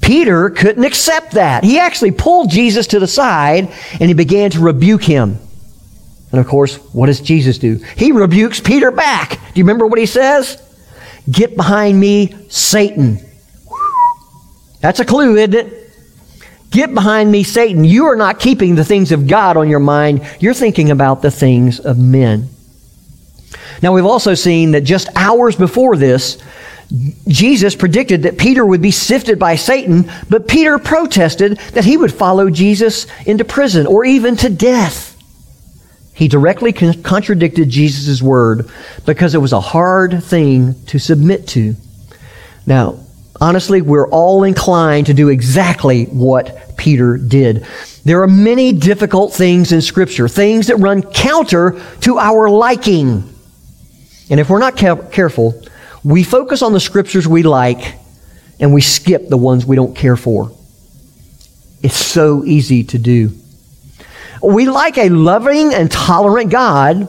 Peter 0.00 0.50
couldn't 0.50 0.84
accept 0.84 1.32
that. 1.32 1.64
He 1.64 1.78
actually 1.78 2.12
pulled 2.12 2.50
Jesus 2.50 2.88
to 2.88 3.00
the 3.00 3.06
side 3.06 3.68
and 3.92 4.02
he 4.02 4.14
began 4.14 4.50
to 4.50 4.60
rebuke 4.60 5.02
him. 5.02 5.38
And 6.30 6.40
of 6.40 6.46
course, 6.46 6.76
what 6.94 7.06
does 7.06 7.20
Jesus 7.20 7.58
do? 7.58 7.76
He 7.96 8.12
rebukes 8.12 8.60
Peter 8.60 8.90
back. 8.90 9.30
Do 9.30 9.38
you 9.54 9.64
remember 9.64 9.86
what 9.86 9.98
he 9.98 10.06
says? 10.06 10.62
Get 11.30 11.56
behind 11.56 11.98
me, 11.98 12.34
Satan. 12.48 13.18
That's 14.80 15.00
a 15.00 15.04
clue, 15.04 15.36
isn't 15.36 15.54
it? 15.54 15.77
Get 16.70 16.92
behind 16.92 17.32
me, 17.32 17.42
Satan. 17.42 17.84
You 17.84 18.06
are 18.06 18.16
not 18.16 18.40
keeping 18.40 18.74
the 18.74 18.84
things 18.84 19.10
of 19.10 19.26
God 19.26 19.56
on 19.56 19.68
your 19.68 19.80
mind. 19.80 20.26
You're 20.38 20.54
thinking 20.54 20.90
about 20.90 21.22
the 21.22 21.30
things 21.30 21.80
of 21.80 21.98
men. 21.98 22.48
Now, 23.82 23.92
we've 23.92 24.04
also 24.04 24.34
seen 24.34 24.72
that 24.72 24.82
just 24.82 25.08
hours 25.16 25.56
before 25.56 25.96
this, 25.96 26.38
Jesus 27.26 27.74
predicted 27.74 28.22
that 28.22 28.38
Peter 28.38 28.64
would 28.64 28.82
be 28.82 28.90
sifted 28.90 29.38
by 29.38 29.56
Satan, 29.56 30.10
but 30.28 30.48
Peter 30.48 30.78
protested 30.78 31.58
that 31.74 31.84
he 31.84 31.96
would 31.96 32.12
follow 32.12 32.50
Jesus 32.50 33.06
into 33.26 33.44
prison 33.44 33.86
or 33.86 34.04
even 34.04 34.36
to 34.36 34.48
death. 34.48 35.14
He 36.14 36.28
directly 36.28 36.72
con- 36.72 37.02
contradicted 37.02 37.68
Jesus' 37.68 38.20
word 38.20 38.68
because 39.06 39.34
it 39.34 39.38
was 39.38 39.52
a 39.52 39.60
hard 39.60 40.24
thing 40.24 40.74
to 40.86 40.98
submit 40.98 41.46
to. 41.48 41.76
Now, 42.66 42.98
honestly, 43.40 43.82
we're 43.82 44.08
all 44.08 44.44
inclined 44.44 45.06
to 45.06 45.14
do 45.14 45.28
exactly 45.28 46.04
what 46.06 46.76
Peter 46.76 47.16
did. 47.16 47.66
There 48.04 48.22
are 48.22 48.28
many 48.28 48.72
difficult 48.72 49.32
things 49.32 49.72
in 49.72 49.82
Scripture, 49.82 50.28
things 50.28 50.68
that 50.68 50.76
run 50.76 51.02
counter 51.02 51.80
to 52.00 52.18
our 52.18 52.48
liking. 52.48 53.34
And 54.30 54.40
if 54.40 54.48
we're 54.48 54.58
not 54.58 54.76
careful, 54.76 55.62
we 56.04 56.22
focus 56.22 56.62
on 56.62 56.72
the 56.72 56.80
Scriptures 56.80 57.26
we 57.26 57.42
like 57.42 57.96
and 58.60 58.72
we 58.72 58.80
skip 58.80 59.28
the 59.28 59.36
ones 59.36 59.66
we 59.66 59.76
don't 59.76 59.94
care 59.94 60.16
for. 60.16 60.52
It's 61.82 61.96
so 61.96 62.44
easy 62.44 62.84
to 62.84 62.98
do. 62.98 63.32
We 64.42 64.68
like 64.68 64.98
a 64.98 65.08
loving 65.08 65.74
and 65.74 65.90
tolerant 65.90 66.50
God, 66.50 67.08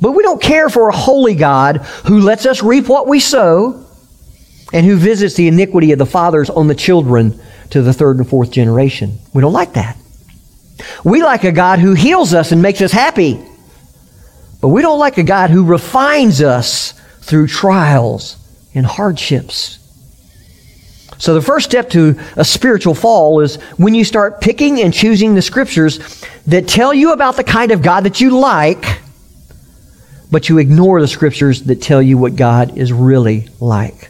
but 0.00 0.12
we 0.12 0.22
don't 0.22 0.40
care 0.40 0.68
for 0.68 0.88
a 0.88 0.96
holy 0.96 1.34
God 1.34 1.78
who 2.06 2.20
lets 2.20 2.46
us 2.46 2.62
reap 2.62 2.88
what 2.88 3.06
we 3.06 3.20
sow 3.20 3.86
and 4.72 4.86
who 4.86 4.96
visits 4.96 5.34
the 5.34 5.48
iniquity 5.48 5.92
of 5.92 5.98
the 5.98 6.06
fathers 6.06 6.50
on 6.50 6.68
the 6.68 6.74
children 6.74 7.40
to 7.70 7.82
the 7.82 7.92
third 7.92 8.18
and 8.18 8.28
fourth 8.28 8.50
generation. 8.50 9.18
We 9.32 9.40
don't 9.40 9.52
like 9.52 9.74
that. 9.74 9.96
We 11.04 11.22
like 11.22 11.44
a 11.44 11.52
God 11.52 11.78
who 11.78 11.94
heals 11.94 12.34
us 12.34 12.52
and 12.52 12.62
makes 12.62 12.80
us 12.80 12.92
happy, 12.92 13.40
but 14.60 14.68
we 14.68 14.82
don't 14.82 14.98
like 14.98 15.18
a 15.18 15.22
God 15.22 15.50
who 15.50 15.64
refines 15.64 16.40
us 16.42 16.92
through 17.20 17.48
trials 17.48 18.36
and 18.74 18.86
hardships. 18.86 19.78
So, 21.18 21.34
the 21.34 21.42
first 21.42 21.66
step 21.66 21.90
to 21.90 22.18
a 22.36 22.44
spiritual 22.46 22.94
fall 22.94 23.40
is 23.40 23.56
when 23.76 23.94
you 23.94 24.04
start 24.04 24.40
picking 24.40 24.80
and 24.80 24.92
choosing 24.92 25.34
the 25.34 25.42
scriptures 25.42 26.24
that 26.46 26.66
tell 26.66 26.94
you 26.94 27.12
about 27.12 27.36
the 27.36 27.44
kind 27.44 27.72
of 27.72 27.82
God 27.82 28.04
that 28.04 28.22
you 28.22 28.38
like, 28.38 29.00
but 30.30 30.48
you 30.48 30.56
ignore 30.56 30.98
the 31.00 31.08
scriptures 31.08 31.64
that 31.64 31.82
tell 31.82 32.00
you 32.00 32.16
what 32.16 32.36
God 32.36 32.78
is 32.78 32.90
really 32.90 33.48
like. 33.60 34.08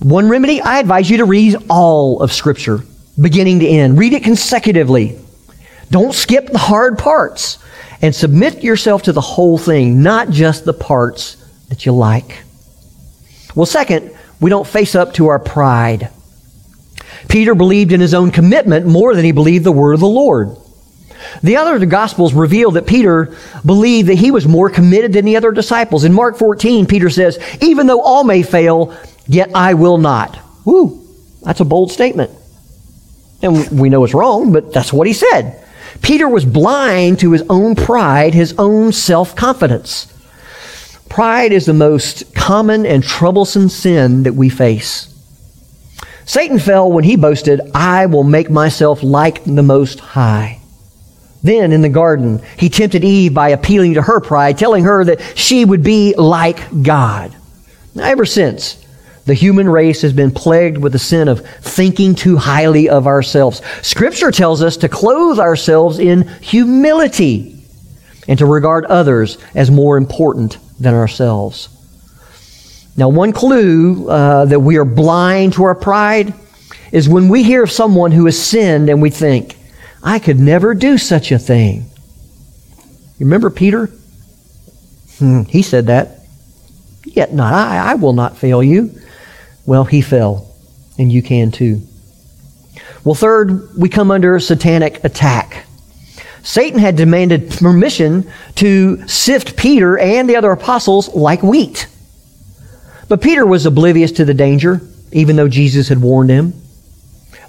One 0.00 0.30
remedy 0.30 0.62
I 0.62 0.78
advise 0.78 1.10
you 1.10 1.18
to 1.18 1.26
read 1.26 1.56
all 1.68 2.22
of 2.22 2.32
Scripture, 2.32 2.80
beginning 3.20 3.60
to 3.60 3.66
end. 3.68 3.98
Read 3.98 4.14
it 4.14 4.24
consecutively. 4.24 5.18
Don't 5.90 6.14
skip 6.14 6.46
the 6.46 6.58
hard 6.58 6.98
parts 6.98 7.58
and 8.00 8.14
submit 8.14 8.64
yourself 8.64 9.02
to 9.02 9.12
the 9.12 9.20
whole 9.20 9.58
thing, 9.58 10.02
not 10.02 10.30
just 10.30 10.64
the 10.64 10.72
parts 10.72 11.36
that 11.68 11.84
you 11.84 11.92
like. 11.92 12.44
Well, 13.54 13.66
second, 13.66 14.16
we 14.40 14.48
don't 14.48 14.66
face 14.66 14.94
up 14.94 15.12
to 15.14 15.26
our 15.26 15.38
pride. 15.38 16.08
Peter 17.28 17.54
believed 17.54 17.92
in 17.92 18.00
his 18.00 18.14
own 18.14 18.30
commitment 18.30 18.86
more 18.86 19.14
than 19.14 19.24
he 19.24 19.32
believed 19.32 19.64
the 19.64 19.72
word 19.72 19.92
of 19.92 20.00
the 20.00 20.08
Lord. 20.08 20.56
The 21.42 21.56
other 21.56 21.84
Gospels 21.86 22.34
reveal 22.34 22.72
that 22.72 22.86
Peter 22.86 23.36
believed 23.64 24.08
that 24.08 24.14
he 24.14 24.30
was 24.30 24.46
more 24.46 24.70
committed 24.70 25.12
than 25.12 25.24
the 25.24 25.36
other 25.36 25.52
disciples. 25.52 26.04
In 26.04 26.12
Mark 26.12 26.36
14, 26.36 26.86
Peter 26.86 27.10
says, 27.10 27.38
Even 27.60 27.86
though 27.86 28.02
all 28.02 28.24
may 28.24 28.42
fail, 28.42 28.96
yet 29.26 29.50
I 29.54 29.74
will 29.74 29.98
not. 29.98 30.38
Woo, 30.64 31.06
that's 31.42 31.60
a 31.60 31.64
bold 31.64 31.90
statement. 31.90 32.30
And 33.42 33.80
we 33.80 33.88
know 33.88 34.04
it's 34.04 34.14
wrong, 34.14 34.52
but 34.52 34.72
that's 34.72 34.92
what 34.92 35.06
he 35.06 35.12
said. 35.12 35.64
Peter 36.02 36.28
was 36.28 36.44
blind 36.44 37.20
to 37.20 37.32
his 37.32 37.44
own 37.48 37.74
pride, 37.74 38.34
his 38.34 38.54
own 38.58 38.92
self 38.92 39.34
confidence. 39.34 40.06
Pride 41.08 41.52
is 41.52 41.66
the 41.66 41.74
most 41.74 42.34
common 42.34 42.86
and 42.86 43.02
troublesome 43.02 43.68
sin 43.68 44.22
that 44.22 44.34
we 44.34 44.48
face. 44.48 45.06
Satan 46.24 46.60
fell 46.60 46.92
when 46.92 47.02
he 47.02 47.16
boasted, 47.16 47.60
I 47.74 48.06
will 48.06 48.22
make 48.22 48.50
myself 48.50 49.02
like 49.02 49.42
the 49.42 49.64
Most 49.64 49.98
High. 49.98 50.59
Then 51.42 51.72
in 51.72 51.80
the 51.80 51.88
garden, 51.88 52.42
he 52.58 52.68
tempted 52.68 53.04
Eve 53.04 53.32
by 53.32 53.50
appealing 53.50 53.94
to 53.94 54.02
her 54.02 54.20
pride, 54.20 54.58
telling 54.58 54.84
her 54.84 55.04
that 55.04 55.20
she 55.36 55.64
would 55.64 55.82
be 55.82 56.14
like 56.14 56.82
God. 56.82 57.34
Now, 57.94 58.04
ever 58.04 58.26
since, 58.26 58.84
the 59.24 59.34
human 59.34 59.68
race 59.68 60.02
has 60.02 60.12
been 60.12 60.30
plagued 60.30 60.78
with 60.78 60.92
the 60.92 60.98
sin 60.98 61.28
of 61.28 61.46
thinking 61.46 62.14
too 62.14 62.36
highly 62.36 62.88
of 62.88 63.06
ourselves. 63.06 63.62
Scripture 63.82 64.30
tells 64.30 64.62
us 64.62 64.76
to 64.78 64.88
clothe 64.88 65.38
ourselves 65.38 65.98
in 65.98 66.28
humility 66.40 67.62
and 68.28 68.38
to 68.38 68.46
regard 68.46 68.84
others 68.86 69.38
as 69.54 69.70
more 69.70 69.96
important 69.96 70.58
than 70.78 70.94
ourselves. 70.94 71.68
Now, 72.96 73.08
one 73.08 73.32
clue 73.32 74.08
uh, 74.08 74.44
that 74.46 74.60
we 74.60 74.76
are 74.76 74.84
blind 74.84 75.54
to 75.54 75.64
our 75.64 75.74
pride 75.74 76.34
is 76.92 77.08
when 77.08 77.28
we 77.28 77.42
hear 77.42 77.62
of 77.62 77.70
someone 77.70 78.12
who 78.12 78.26
has 78.26 78.42
sinned 78.42 78.88
and 78.88 79.00
we 79.00 79.10
think, 79.10 79.56
I 80.02 80.18
could 80.18 80.38
never 80.38 80.74
do 80.74 80.98
such 80.98 81.30
a 81.32 81.38
thing. 81.38 81.90
You 83.18 83.26
remember 83.26 83.50
Peter? 83.50 83.86
Hmm, 85.18 85.42
he 85.42 85.62
said 85.62 85.86
that. 85.88 86.20
Yet 87.04 87.34
not 87.34 87.52
I. 87.52 87.92
I 87.92 87.94
will 87.94 88.12
not 88.12 88.38
fail 88.38 88.62
you. 88.62 88.98
Well, 89.66 89.84
he 89.84 90.00
fell, 90.00 90.48
and 90.98 91.12
you 91.12 91.22
can 91.22 91.50
too. 91.50 91.82
Well, 93.04 93.14
third, 93.14 93.76
we 93.76 93.88
come 93.88 94.10
under 94.10 94.38
satanic 94.40 95.02
attack. 95.04 95.66
Satan 96.42 96.78
had 96.78 96.96
demanded 96.96 97.50
permission 97.50 98.30
to 98.56 99.06
sift 99.06 99.56
Peter 99.56 99.98
and 99.98 100.28
the 100.28 100.36
other 100.36 100.50
apostles 100.50 101.08
like 101.14 101.42
wheat. 101.42 101.86
But 103.08 103.20
Peter 103.20 103.44
was 103.44 103.66
oblivious 103.66 104.12
to 104.12 104.24
the 104.24 104.34
danger, 104.34 104.80
even 105.12 105.36
though 105.36 105.48
Jesus 105.48 105.88
had 105.88 106.00
warned 106.00 106.30
him. 106.30 106.59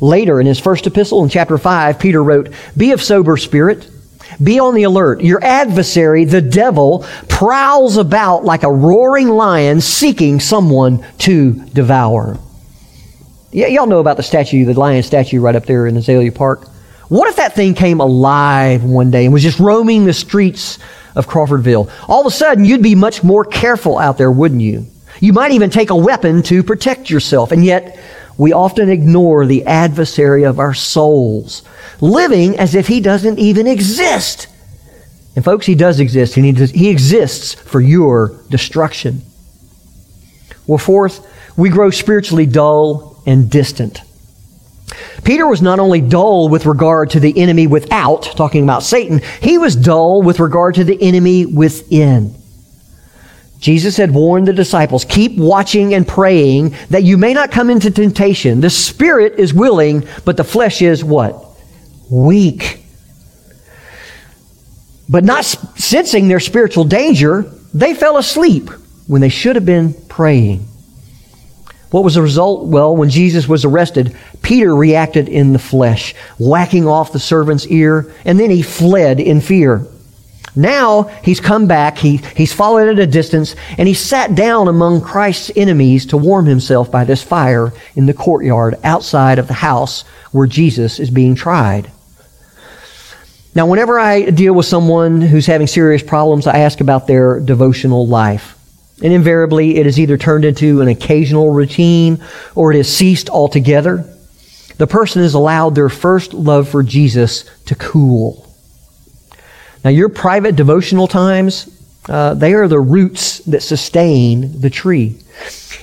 Later, 0.02 0.42
in 0.42 0.48
his 0.48 0.60
first 0.60 0.88
epistle 0.88 1.24
in 1.24 1.30
chapter 1.30 1.58
5, 1.60 2.00
Peter 2.00 2.24
wrote, 2.24 2.50
Be 2.76 2.92
of 2.92 3.02
sober 3.02 3.38
spirit. 3.38 3.88
Be 4.42 4.60
on 4.60 4.74
the 4.74 4.84
alert. 4.84 5.22
Your 5.22 5.44
adversary, 5.44 6.26
the 6.26 6.42
devil, 6.42 7.06
prowls 7.30 7.98
about 7.98 8.44
like 8.44 8.64
a 8.64 8.72
roaring 8.72 9.30
lion 9.30 9.80
seeking 9.80 10.40
someone 10.40 11.06
to 11.20 11.54
devour. 11.68 12.40
Y- 13.54 13.68
y'all 13.68 13.86
know 13.86 14.00
about 14.00 14.18
the 14.18 14.24
statue, 14.24 14.66
the 14.66 14.74
lion 14.74 15.04
statue 15.04 15.40
right 15.40 15.56
up 15.56 15.66
there 15.66 15.86
in 15.86 15.96
Azalea 15.98 16.32
Park. 16.32 16.68
What 17.10 17.30
if 17.30 17.36
that 17.36 17.54
thing 17.54 17.74
came 17.76 18.00
alive 18.00 18.84
one 18.84 19.12
day 19.12 19.26
and 19.26 19.34
was 19.34 19.44
just 19.44 19.60
roaming 19.60 20.06
the 20.06 20.14
streets 20.14 20.80
of 21.14 21.28
Crawfordville? 21.28 21.92
All 22.08 22.22
of 22.22 22.26
a 22.26 22.32
sudden, 22.32 22.66
you'd 22.66 22.82
be 22.82 22.96
much 22.96 23.22
more 23.22 23.44
careful 23.44 24.00
out 24.00 24.18
there, 24.18 24.32
wouldn't 24.32 24.62
you? 24.62 24.88
You 25.20 25.34
might 25.34 25.52
even 25.52 25.70
take 25.70 25.90
a 25.90 25.96
weapon 25.96 26.42
to 26.44 26.64
protect 26.64 27.10
yourself. 27.10 27.52
And 27.52 27.66
yet, 27.66 28.00
we 28.42 28.54
often 28.54 28.90
ignore 28.90 29.46
the 29.46 29.64
adversary 29.68 30.46
of 30.46 30.58
our 30.58 30.74
souls, 30.74 31.62
living 32.02 32.58
as 32.58 32.74
if 32.74 32.88
he 32.88 33.00
doesn't 33.00 33.38
even 33.38 33.68
exist. 33.68 34.48
And 35.36 35.46
folks, 35.46 35.68
he 35.68 35.76
does 35.76 36.00
exist, 36.00 36.38
and 36.38 36.46
he, 36.48 36.52
does, 36.52 36.72
he 36.72 36.90
exists 36.90 37.54
for 37.54 37.80
your 37.80 38.42
destruction. 38.50 39.22
Well, 40.66 40.80
fourth, 40.80 41.24
we 41.56 41.70
grow 41.70 41.92
spiritually 41.92 42.48
dull 42.48 43.22
and 43.28 43.48
distant. 43.48 44.02
Peter 45.24 45.46
was 45.46 45.62
not 45.62 45.78
only 45.78 46.02
dull 46.02 46.50
with 46.50 46.66
regard 46.66 47.12
to 47.12 47.20
the 47.20 47.38
enemy 47.38 47.68
without, 47.68 48.24
talking 48.24 48.64
about 48.64 48.82
Satan, 48.82 49.22
he 49.40 49.60
was 49.60 49.76
dull 49.76 50.24
with 50.24 50.40
regard 50.40 50.74
to 50.76 50.84
the 50.84 50.98
enemy 51.00 51.46
within. 51.46 52.41
Jesus 53.62 53.96
had 53.96 54.12
warned 54.12 54.48
the 54.48 54.54
disciples, 54.54 55.06
keep 55.06 55.38
watching 55.38 55.94
and 55.94 56.06
praying 56.06 56.76
that 56.90 57.04
you 57.04 57.16
may 57.16 57.34
not 57.34 57.52
come 57.52 57.70
into 57.70 57.92
temptation. 57.92 58.60
The 58.60 58.72
spirit 58.72 59.36
is 59.38 59.54
willing, 59.54 60.06
but 60.26 60.36
the 60.36 60.44
flesh 60.44 60.82
is 60.82 61.04
what? 61.04 61.46
Weak. 62.10 62.84
But 65.08 65.24
not 65.24 65.46
sensing 65.46 66.28
their 66.28 66.40
spiritual 66.40 66.86
danger, 66.86 67.44
they 67.72 67.94
fell 67.94 68.18
asleep 68.18 68.70
when 69.06 69.22
they 69.22 69.30
should 69.30 69.56
have 69.56 69.66
been 69.66 69.94
praying. 70.10 70.66
What 71.92 72.04
was 72.04 72.16
the 72.16 72.22
result? 72.24 72.66
Well, 72.66 72.96
when 72.96 73.10
Jesus 73.10 73.48
was 73.48 73.64
arrested, 73.64 74.16
Peter 74.42 74.76
reacted 74.76 75.30
in 75.30 75.54
the 75.54 75.60
flesh, 75.60 76.16
whacking 76.40 76.88
off 76.88 77.12
the 77.12 77.20
servant's 77.20 77.68
ear, 77.68 78.12
and 78.26 78.40
then 78.40 78.50
he 78.50 78.64
fled 78.64 79.20
in 79.20 79.40
fear. 79.40 79.86
Now 80.56 81.04
he's 81.24 81.40
come 81.40 81.68
back, 81.68 81.98
he, 81.98 82.18
he's 82.18 82.54
followed 82.54 82.90
at 82.90 83.00
a 83.00 83.08
distance, 83.08 83.56
and 83.78 83.88
he 83.88 83.94
sat 83.94 84.36
down 84.36 84.68
among 84.68 85.02
Christ's 85.02 85.52
enemies 85.56 86.08
to 86.08 86.18
warm 86.18 86.46
himself 86.46 86.92
by 86.92 87.06
this 87.06 87.24
fire 87.24 87.72
in 87.96 88.06
the 88.06 88.14
courtyard 88.14 88.76
outside 88.84 89.40
of 89.40 89.48
the 89.48 89.54
house 89.54 90.04
where 90.32 90.48
Jesus 90.48 91.00
is 91.00 91.10
being 91.10 91.36
tried. 91.36 91.90
Now, 93.54 93.66
whenever 93.66 94.00
I 94.00 94.30
deal 94.30 94.54
with 94.54 94.66
someone 94.66 95.20
who's 95.20 95.46
having 95.46 95.68
serious 95.68 96.04
problems, 96.04 96.48
I 96.48 96.60
ask 96.60 96.80
about 96.80 97.08
their 97.08 97.40
devotional 97.40 98.08
life. 98.08 98.58
And 99.04 99.12
invariably, 99.12 99.78
it 99.78 99.88
is 99.88 100.00
either 100.00 100.18
turned 100.18 100.46
into 100.46 100.82
an 100.82 100.88
occasional 100.88 101.50
routine 101.50 102.24
or 102.56 102.72
it 102.72 102.78
has 102.78 102.96
ceased 102.96 103.30
altogether. 103.30 104.06
The 104.78 104.88
person 104.88 105.22
has 105.22 105.34
allowed 105.34 105.76
their 105.76 105.90
first 105.90 106.34
love 106.34 106.70
for 106.70 106.82
Jesus 106.82 107.44
to 107.66 107.76
cool. 107.76 108.51
Now, 109.84 109.90
your 109.90 110.10
private 110.10 110.56
devotional 110.56 111.08
times, 111.08 111.70
uh, 112.08 112.34
they 112.34 112.54
are 112.54 112.68
the 112.68 112.80
roots 112.80 113.40
that 113.40 113.62
sustain 113.62 114.60
the 114.60 114.70
tree. 114.70 115.18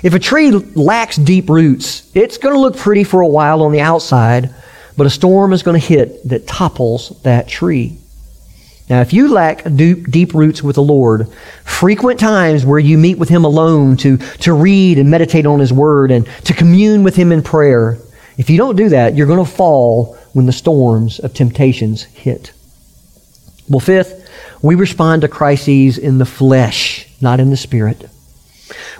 If 0.03 0.15
a 0.15 0.19
tree 0.19 0.51
lacks 0.51 1.17
deep 1.17 1.49
roots, 1.49 2.11
it's 2.15 2.39
going 2.39 2.55
to 2.55 2.61
look 2.61 2.77
pretty 2.77 3.03
for 3.03 3.21
a 3.21 3.27
while 3.27 3.63
on 3.63 3.73
the 3.73 3.81
outside, 3.81 4.55
but 4.97 5.07
a 5.07 5.11
storm 5.11 5.53
is 5.53 5.63
going 5.63 5.81
to 5.81 5.87
hit 5.87 6.29
that 6.29 6.47
topples 6.47 7.21
that 7.23 7.49
tree. 7.49 7.99
Now, 8.89 9.01
if 9.01 9.13
you 9.13 9.29
lack 9.29 9.65
deep, 9.75 10.11
deep 10.11 10.33
roots 10.33 10.63
with 10.63 10.77
the 10.77 10.83
Lord, 10.83 11.31
frequent 11.65 12.19
times 12.19 12.65
where 12.65 12.79
you 12.79 12.97
meet 12.97 13.19
with 13.19 13.29
Him 13.29 13.45
alone 13.45 13.97
to, 13.99 14.17
to 14.17 14.53
read 14.53 14.99
and 14.99 15.11
meditate 15.11 15.45
on 15.45 15.61
His 15.61 15.73
Word 15.73 16.11
and 16.11 16.27
to 16.45 16.55
commune 16.55 17.03
with 17.03 17.17
Him 17.17 17.31
in 17.33 17.43
prayer, 17.43 17.99
if 18.39 18.49
you 18.49 18.57
don't 18.57 18.77
do 18.77 18.89
that, 18.91 19.15
you're 19.15 19.27
going 19.27 19.45
to 19.45 19.51
fall 19.51 20.17
when 20.33 20.47
the 20.47 20.53
storms 20.53 21.19
of 21.19 21.35
temptations 21.35 22.05
hit. 22.05 22.53
Well, 23.69 23.81
fifth, 23.81 24.29
we 24.63 24.75
respond 24.75 25.23
to 25.23 25.29
crises 25.29 25.99
in 25.99 26.19
the 26.19 26.27
flesh, 26.27 27.09
not 27.21 27.41
in 27.41 27.51
the 27.51 27.57
spirit. 27.57 28.09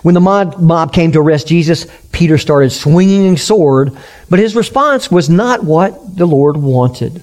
When 0.01 0.13
the 0.13 0.21
mob, 0.21 0.93
came 0.93 1.11
to 1.11 1.19
arrest 1.19 1.47
Jesus, 1.47 1.85
Peter 2.11 2.37
started 2.37 2.71
swinging 2.71 3.33
a 3.33 3.37
sword, 3.37 3.95
but 4.29 4.39
his 4.39 4.55
response 4.55 5.11
was 5.11 5.29
not 5.29 5.63
what 5.63 6.17
the 6.17 6.25
Lord 6.25 6.57
wanted. 6.57 7.21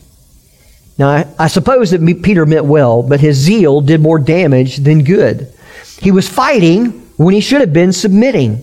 Now, 0.98 1.08
I, 1.08 1.26
I 1.38 1.48
suppose 1.48 1.90
that 1.90 2.22
Peter 2.22 2.46
meant 2.46 2.64
well, 2.64 3.02
but 3.02 3.20
his 3.20 3.36
zeal 3.36 3.80
did 3.80 4.00
more 4.00 4.18
damage 4.18 4.78
than 4.78 5.04
good. 5.04 5.52
He 6.00 6.10
was 6.10 6.28
fighting 6.28 7.06
when 7.16 7.34
he 7.34 7.40
should 7.40 7.60
have 7.60 7.72
been 7.72 7.92
submitting. 7.92 8.62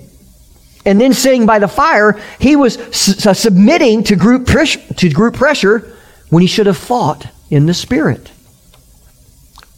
And 0.85 0.99
then 0.99 1.13
sitting 1.13 1.45
by 1.45 1.59
the 1.59 1.67
fire, 1.67 2.19
he 2.39 2.55
was 2.55 2.75
su- 2.95 3.33
submitting 3.33 4.03
to 4.05 4.15
group, 4.15 4.47
pres- 4.47 4.77
to 4.97 5.09
group 5.09 5.35
pressure 5.35 5.95
when 6.29 6.41
he 6.41 6.47
should 6.47 6.67
have 6.67 6.77
fought 6.77 7.27
in 7.49 7.65
the 7.65 7.73
Spirit. 7.73 8.31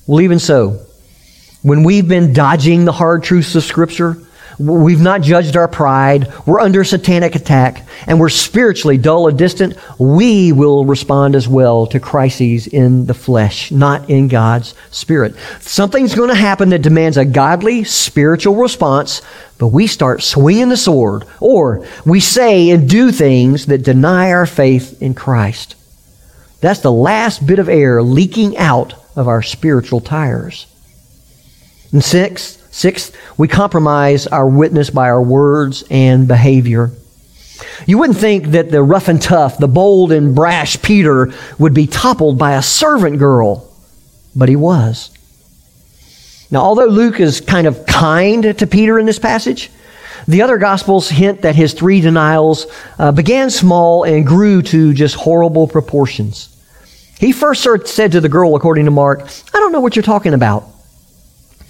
Well, 0.08 0.22
even 0.22 0.40
so, 0.40 0.86
when 1.62 1.84
we've 1.84 2.08
been 2.08 2.34
dodging 2.34 2.86
the 2.86 2.92
hard 2.92 3.24
truths 3.24 3.56
of 3.56 3.64
Scripture, 3.64 4.18
We've 4.58 5.02
not 5.02 5.22
judged 5.22 5.58
our 5.58 5.68
pride. 5.68 6.32
We're 6.46 6.62
under 6.62 6.84
satanic 6.84 7.36
attack. 7.36 7.86
And 8.08 8.20
we're 8.20 8.30
spiritually 8.30 8.98
dull 8.98 9.28
and 9.28 9.38
distant. 9.38 9.78
We 10.00 10.52
will 10.52 10.86
respond 10.86 11.36
as 11.36 11.48
well 11.48 11.88
to 11.88 12.00
crises 12.00 12.68
in 12.68 13.06
the 13.06 13.14
flesh, 13.14 13.72
not 13.72 14.10
in 14.10 14.28
God's 14.28 14.74
spirit. 14.92 15.36
Something's 15.60 16.16
going 16.16 16.30
to 16.30 16.36
happen 16.36 16.70
that 16.70 16.82
demands 16.82 17.18
a 17.18 17.26
godly 17.26 17.84
spiritual 17.84 18.56
response, 18.56 19.22
but 19.58 19.68
we 19.68 19.88
start 19.88 20.24
swinging 20.24 20.70
the 20.70 20.78
sword. 20.78 21.26
Or 21.42 21.86
we 22.06 22.20
say 22.22 22.70
and 22.70 22.90
do 22.90 23.12
things 23.12 23.66
that 23.66 23.84
deny 23.84 24.32
our 24.32 24.46
faith 24.46 25.02
in 25.02 25.16
Christ. 25.16 25.76
That's 26.62 26.80
the 26.80 26.92
last 26.92 27.46
bit 27.46 27.60
of 27.60 27.68
air 27.68 28.02
leaking 28.02 28.58
out 28.58 28.94
of 29.16 29.28
our 29.28 29.42
spiritual 29.42 30.02
tires. 30.02 30.68
And 31.92 32.04
sixth, 32.04 32.66
Sixth, 32.76 33.16
we 33.38 33.48
compromise 33.48 34.28
our 34.28 34.46
witness 34.46 34.90
by 34.90 35.08
our 35.08 35.22
words 35.22 35.86
and 35.90 36.28
behavior. 36.28 36.92
You 37.86 37.98
wouldn't 37.98 38.20
think 38.20 38.48
that 38.48 38.70
the 38.70 38.84
rough 38.84 39.08
and 39.08 39.22
tough, 39.22 39.58
the 39.58 39.70
bold 39.70 40.12
and 40.12 40.36
brash 40.36 40.82
Peter 40.82 41.32
would 41.58 41.74
be 41.74 41.88
toppled 41.88 42.38
by 42.38 42.56
a 42.56 42.62
servant 42.62 43.18
girl, 43.18 43.72
but 44.36 44.50
he 44.50 44.58
was. 44.58 45.10
Now, 46.52 46.64
although 46.64 46.88
Luke 46.88 47.22
is 47.22 47.40
kind 47.40 47.66
of 47.66 47.86
kind 47.86 48.60
to 48.60 48.68
Peter 48.68 49.00
in 49.00 49.06
this 49.06 49.20
passage, 49.20 49.72
the 50.28 50.42
other 50.42 50.58
Gospels 50.58 51.08
hint 51.08 51.44
that 51.44 51.56
his 51.56 51.74
three 51.74 52.02
denials 52.02 52.68
uh, 53.00 53.14
began 53.14 53.50
small 53.50 54.04
and 54.04 54.28
grew 54.28 54.62
to 54.64 54.94
just 54.94 55.16
horrible 55.16 55.70
proportions. 55.70 56.55
He 57.20 57.32
first 57.32 57.64
said 57.88 58.12
to 58.12 58.22
the 58.22 58.30
girl, 58.30 58.56
according 58.56 58.86
to 58.86 58.92
Mark, 58.92 59.22
I 59.54 59.60
don't 59.60 59.72
know 59.72 59.80
what 59.80 59.96
you're 59.96 60.04
talking 60.04 60.34
about. 60.34 60.68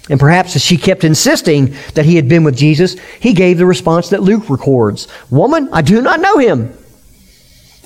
And 0.09 0.19
perhaps 0.19 0.55
as 0.55 0.63
she 0.63 0.77
kept 0.77 1.03
insisting 1.03 1.75
that 1.95 2.05
he 2.05 2.15
had 2.15 2.29
been 2.29 2.43
with 2.43 2.57
Jesus, 2.57 2.95
he 3.19 3.33
gave 3.33 3.57
the 3.57 3.65
response 3.65 4.09
that 4.09 4.21
Luke 4.21 4.49
records 4.49 5.07
Woman, 5.29 5.69
I 5.73 5.81
do 5.81 6.01
not 6.01 6.19
know 6.19 6.37
him. 6.37 6.77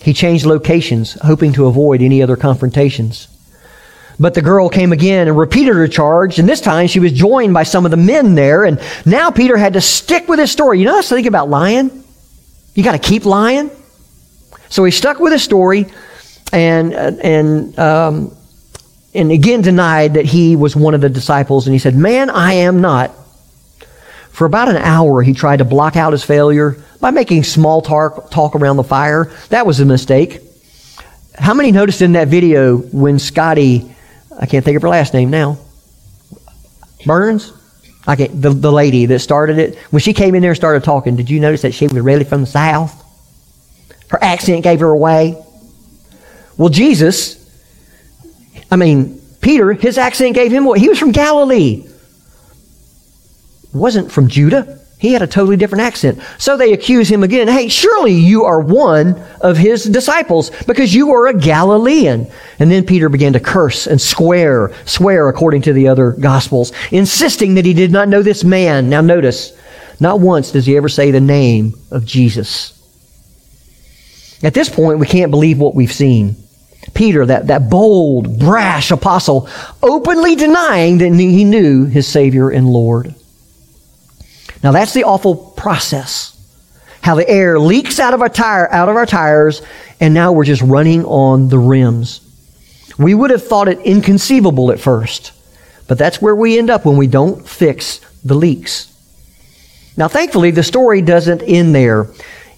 He 0.02 0.14
changed 0.14 0.46
locations, 0.46 1.14
hoping 1.22 1.54
to 1.54 1.68
avoid 1.68 2.02
any 2.02 2.22
other 2.22 2.36
confrontations. 2.36 3.28
But 4.20 4.34
the 4.34 4.42
girl 4.42 4.68
came 4.68 4.92
again 4.92 5.28
and 5.30 5.38
repeated 5.38 5.76
her 5.76 5.88
charge, 5.88 6.40
and 6.40 6.48
this 6.48 6.60
time 6.60 6.88
she 6.88 7.00
was 7.00 7.14
joined 7.14 7.54
by 7.54 7.64
some 7.64 7.86
of 7.86 7.92
the 7.92 7.98
men 7.98 8.36
there, 8.36 8.66
and 8.66 8.82
now 9.06 9.32
Peter 9.32 9.56
had 9.56 9.74
to 9.74 9.82
stick 9.82 10.28
with 10.28 10.40
his 10.40 10.52
story. 10.52 10.80
You 10.80 10.86
know, 10.86 10.96
that's 10.96 11.08
the 11.08 11.16
thing 11.16 11.28
about 11.28 11.50
lying. 11.50 12.04
You 12.76 12.84
got 12.84 12.92
to 12.92 13.00
keep 13.00 13.26
lying. 13.26 13.72
So 14.68 14.84
he 14.84 14.92
stuck 14.92 15.20
with 15.20 15.32
his 15.32 15.44
story, 15.44 15.86
and 16.52 16.94
and 16.94 17.78
um, 17.80 18.36
and 19.14 19.32
again 19.32 19.62
denied 19.62 20.14
that 20.16 20.26
he 20.26 20.56
was 20.56 20.76
one 20.76 20.94
of 20.94 21.02
the 21.02 21.10
disciples. 21.10 21.68
And 21.68 21.74
he 21.74 21.80
said, 21.80 21.96
Man, 21.96 22.30
I 22.30 22.54
am 22.54 22.82
not. 22.82 23.12
For 24.32 24.46
about 24.46 24.70
an 24.70 24.78
hour, 24.78 25.22
he 25.22 25.34
tried 25.34 25.58
to 25.58 25.66
block 25.66 25.98
out 25.98 26.14
his 26.14 26.24
failure 26.24 26.78
by 27.02 27.12
making 27.12 27.44
small 27.44 27.82
talk, 27.82 28.32
talk 28.32 28.56
around 28.56 28.78
the 28.78 28.84
fire. 28.84 29.32
That 29.50 29.66
was 29.66 29.80
a 29.80 29.86
mistake. 29.86 30.42
How 31.36 31.54
many 31.54 31.72
noticed 31.72 32.02
in 32.02 32.14
that 32.14 32.28
video 32.28 32.78
when 32.78 33.20
Scotty, 33.20 33.94
I 34.40 34.46
can't 34.46 34.64
think 34.64 34.78
of 34.78 34.82
her 34.82 34.90
last 34.90 35.14
name 35.14 35.30
now, 35.30 35.58
Burns? 37.06 37.54
I 38.08 38.16
can't, 38.16 38.42
the, 38.42 38.52
the 38.52 38.72
lady 38.72 39.06
that 39.08 39.20
started 39.20 39.58
it, 39.58 39.78
when 39.92 40.00
she 40.00 40.14
came 40.14 40.36
in 40.36 40.42
there 40.42 40.52
and 40.52 40.58
started 40.58 40.84
talking, 40.84 41.16
did 41.16 41.30
you 41.30 41.40
notice 41.40 41.62
that 41.64 41.74
she 41.74 41.88
was 41.88 41.94
really 42.00 42.24
from 42.24 42.42
the 42.42 42.48
South? 42.48 42.96
Her 44.10 44.24
accent 44.24 44.64
gave 44.64 44.80
her 44.80 44.90
away. 44.90 45.44
Well, 46.60 46.70
Jesus 46.70 47.40
I 48.72 48.76
mean, 48.76 49.20
Peter, 49.42 49.74
his 49.74 49.98
accent 49.98 50.36
gave 50.36 50.52
him 50.52 50.66
what? 50.66 50.80
He 50.80 50.90
was 50.90 51.00
from 51.00 51.12
Galilee. 51.12 51.88
Wasn't 53.74 54.12
from 54.12 54.28
Judah. 54.28 54.80
He 55.00 55.14
had 55.14 55.22
a 55.22 55.28
totally 55.28 55.56
different 55.56 55.84
accent. 55.84 56.20
So 56.38 56.58
they 56.58 56.74
accuse 56.74 57.08
him 57.08 57.24
again. 57.24 57.48
Hey, 57.48 57.70
surely 57.70 58.14
you 58.14 58.44
are 58.44 58.60
one 58.60 59.16
of 59.40 59.56
his 59.56 59.86
disciples 59.86 60.52
because 60.66 60.94
you 60.94 61.14
are 61.14 61.28
a 61.28 61.34
Galilean. 61.34 62.30
And 62.60 62.70
then 62.70 62.86
Peter 62.86 63.08
began 63.08 63.34
to 63.34 63.40
curse 63.40 63.88
and 63.88 64.00
swear, 64.00 64.74
swear 64.86 65.30
according 65.30 65.62
to 65.64 65.74
the 65.74 65.88
other 65.88 66.12
gospels, 66.12 66.74
insisting 66.92 67.56
that 67.56 67.66
he 67.66 67.74
did 67.74 67.92
not 67.92 68.10
know 68.10 68.22
this 68.22 68.44
man. 68.44 68.90
Now 68.90 69.00
notice, 69.00 69.58
not 70.02 70.20
once 70.20 70.52
does 70.52 70.66
he 70.66 70.76
ever 70.76 70.90
say 70.90 71.12
the 71.12 71.22
name 71.22 71.76
of 71.92 72.06
Jesus. 72.06 72.76
At 74.44 74.54
this 74.54 74.70
point, 74.70 75.00
we 75.00 75.08
can't 75.08 75.32
believe 75.32 75.60
what 75.60 75.76
we've 75.76 75.92
seen. 75.92 76.36
Peter, 76.94 77.26
that, 77.26 77.48
that 77.48 77.70
bold, 77.70 78.40
brash 78.40 78.92
apostle, 78.92 79.50
openly 79.84 80.36
denying 80.36 80.98
that 81.00 81.14
he 81.14 81.44
knew 81.44 81.86
his 81.86 82.08
Savior 82.08 82.50
and 82.50 82.68
Lord. 82.68 83.14
Now 84.64 84.72
that's 84.72 84.94
the 84.94 85.04
awful 85.04 85.36
process. 85.36 86.36
How 87.02 87.16
the 87.16 87.30
air 87.30 87.60
leaks 87.60 88.00
out 88.00 88.14
of 88.14 88.22
our 88.22 88.30
tire, 88.30 88.70
out 88.72 88.90
of 88.90 88.96
our 88.96 89.06
tires, 89.06 89.62
and 90.00 90.14
now 90.14 90.32
we're 90.32 90.44
just 90.44 90.62
running 90.62 91.06
on 91.06 91.48
the 91.50 91.60
rims. 91.60 92.22
We 92.98 93.14
would 93.14 93.32
have 93.32 93.48
thought 93.48 93.70
it 93.70 93.80
inconceivable 93.80 94.72
at 94.72 94.80
first, 94.80 95.32
but 95.88 95.98
that's 95.98 96.22
where 96.22 96.36
we 96.36 96.58
end 96.58 96.70
up 96.70 96.86
when 96.86 96.98
we 96.98 97.08
don't 97.08 97.48
fix 97.48 98.00
the 98.24 98.36
leaks. 98.36 98.94
Now, 99.96 100.08
thankfully, 100.10 100.52
the 100.52 100.64
story 100.64 101.02
doesn't 101.02 101.42
end 101.42 101.74
there. 101.74 102.08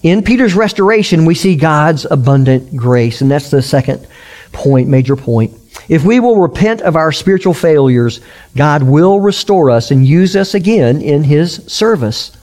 In 0.01 0.23
Peter's 0.23 0.55
restoration, 0.55 1.25
we 1.25 1.36
see 1.36 1.55
God's 1.55 2.05
abundant 2.05 2.75
grace, 2.75 3.21
and 3.21 3.29
that's 3.29 3.51
the 3.51 3.62
second 3.62 4.07
point, 4.51 4.87
major 4.87 5.15
point. 5.15 5.53
If 5.87 6.03
we 6.03 6.19
will 6.19 6.37
repent 6.37 6.81
of 6.81 6.95
our 6.95 7.11
spiritual 7.11 7.53
failures, 7.53 8.21
God 8.55 8.83
will 8.83 9.19
restore 9.19 9.69
us 9.69 9.91
and 9.91 10.05
use 10.05 10.35
us 10.35 10.53
again 10.53 11.01
in 11.01 11.23
His 11.23 11.55
service. 11.67 12.37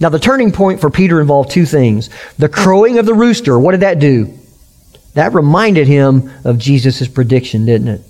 Now, 0.00 0.08
the 0.08 0.18
turning 0.18 0.52
point 0.52 0.80
for 0.80 0.90
Peter 0.90 1.20
involved 1.20 1.50
two 1.50 1.66
things. 1.66 2.10
The 2.38 2.48
crowing 2.48 2.98
of 2.98 3.06
the 3.06 3.14
rooster, 3.14 3.58
what 3.58 3.72
did 3.72 3.80
that 3.80 3.98
do? 3.98 4.36
That 5.14 5.32
reminded 5.32 5.86
him 5.86 6.30
of 6.44 6.58
Jesus' 6.58 7.06
prediction, 7.06 7.64
didn't 7.64 7.88
it? 7.88 8.00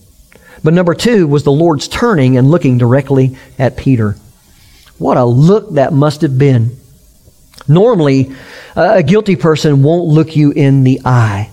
But 0.62 0.72
number 0.72 0.94
two 0.94 1.26
was 1.26 1.44
the 1.44 1.52
Lord's 1.52 1.86
turning 1.86 2.38
and 2.38 2.50
looking 2.50 2.78
directly 2.78 3.36
at 3.58 3.76
Peter. 3.76 4.16
What 4.96 5.18
a 5.18 5.24
look 5.24 5.74
that 5.74 5.92
must 5.92 6.22
have 6.22 6.38
been. 6.38 6.78
Normally, 7.68 8.32
a 8.74 9.02
guilty 9.02 9.36
person 9.36 9.82
won't 9.82 10.08
look 10.08 10.34
you 10.34 10.52
in 10.52 10.84
the 10.84 11.02
eye. 11.04 11.50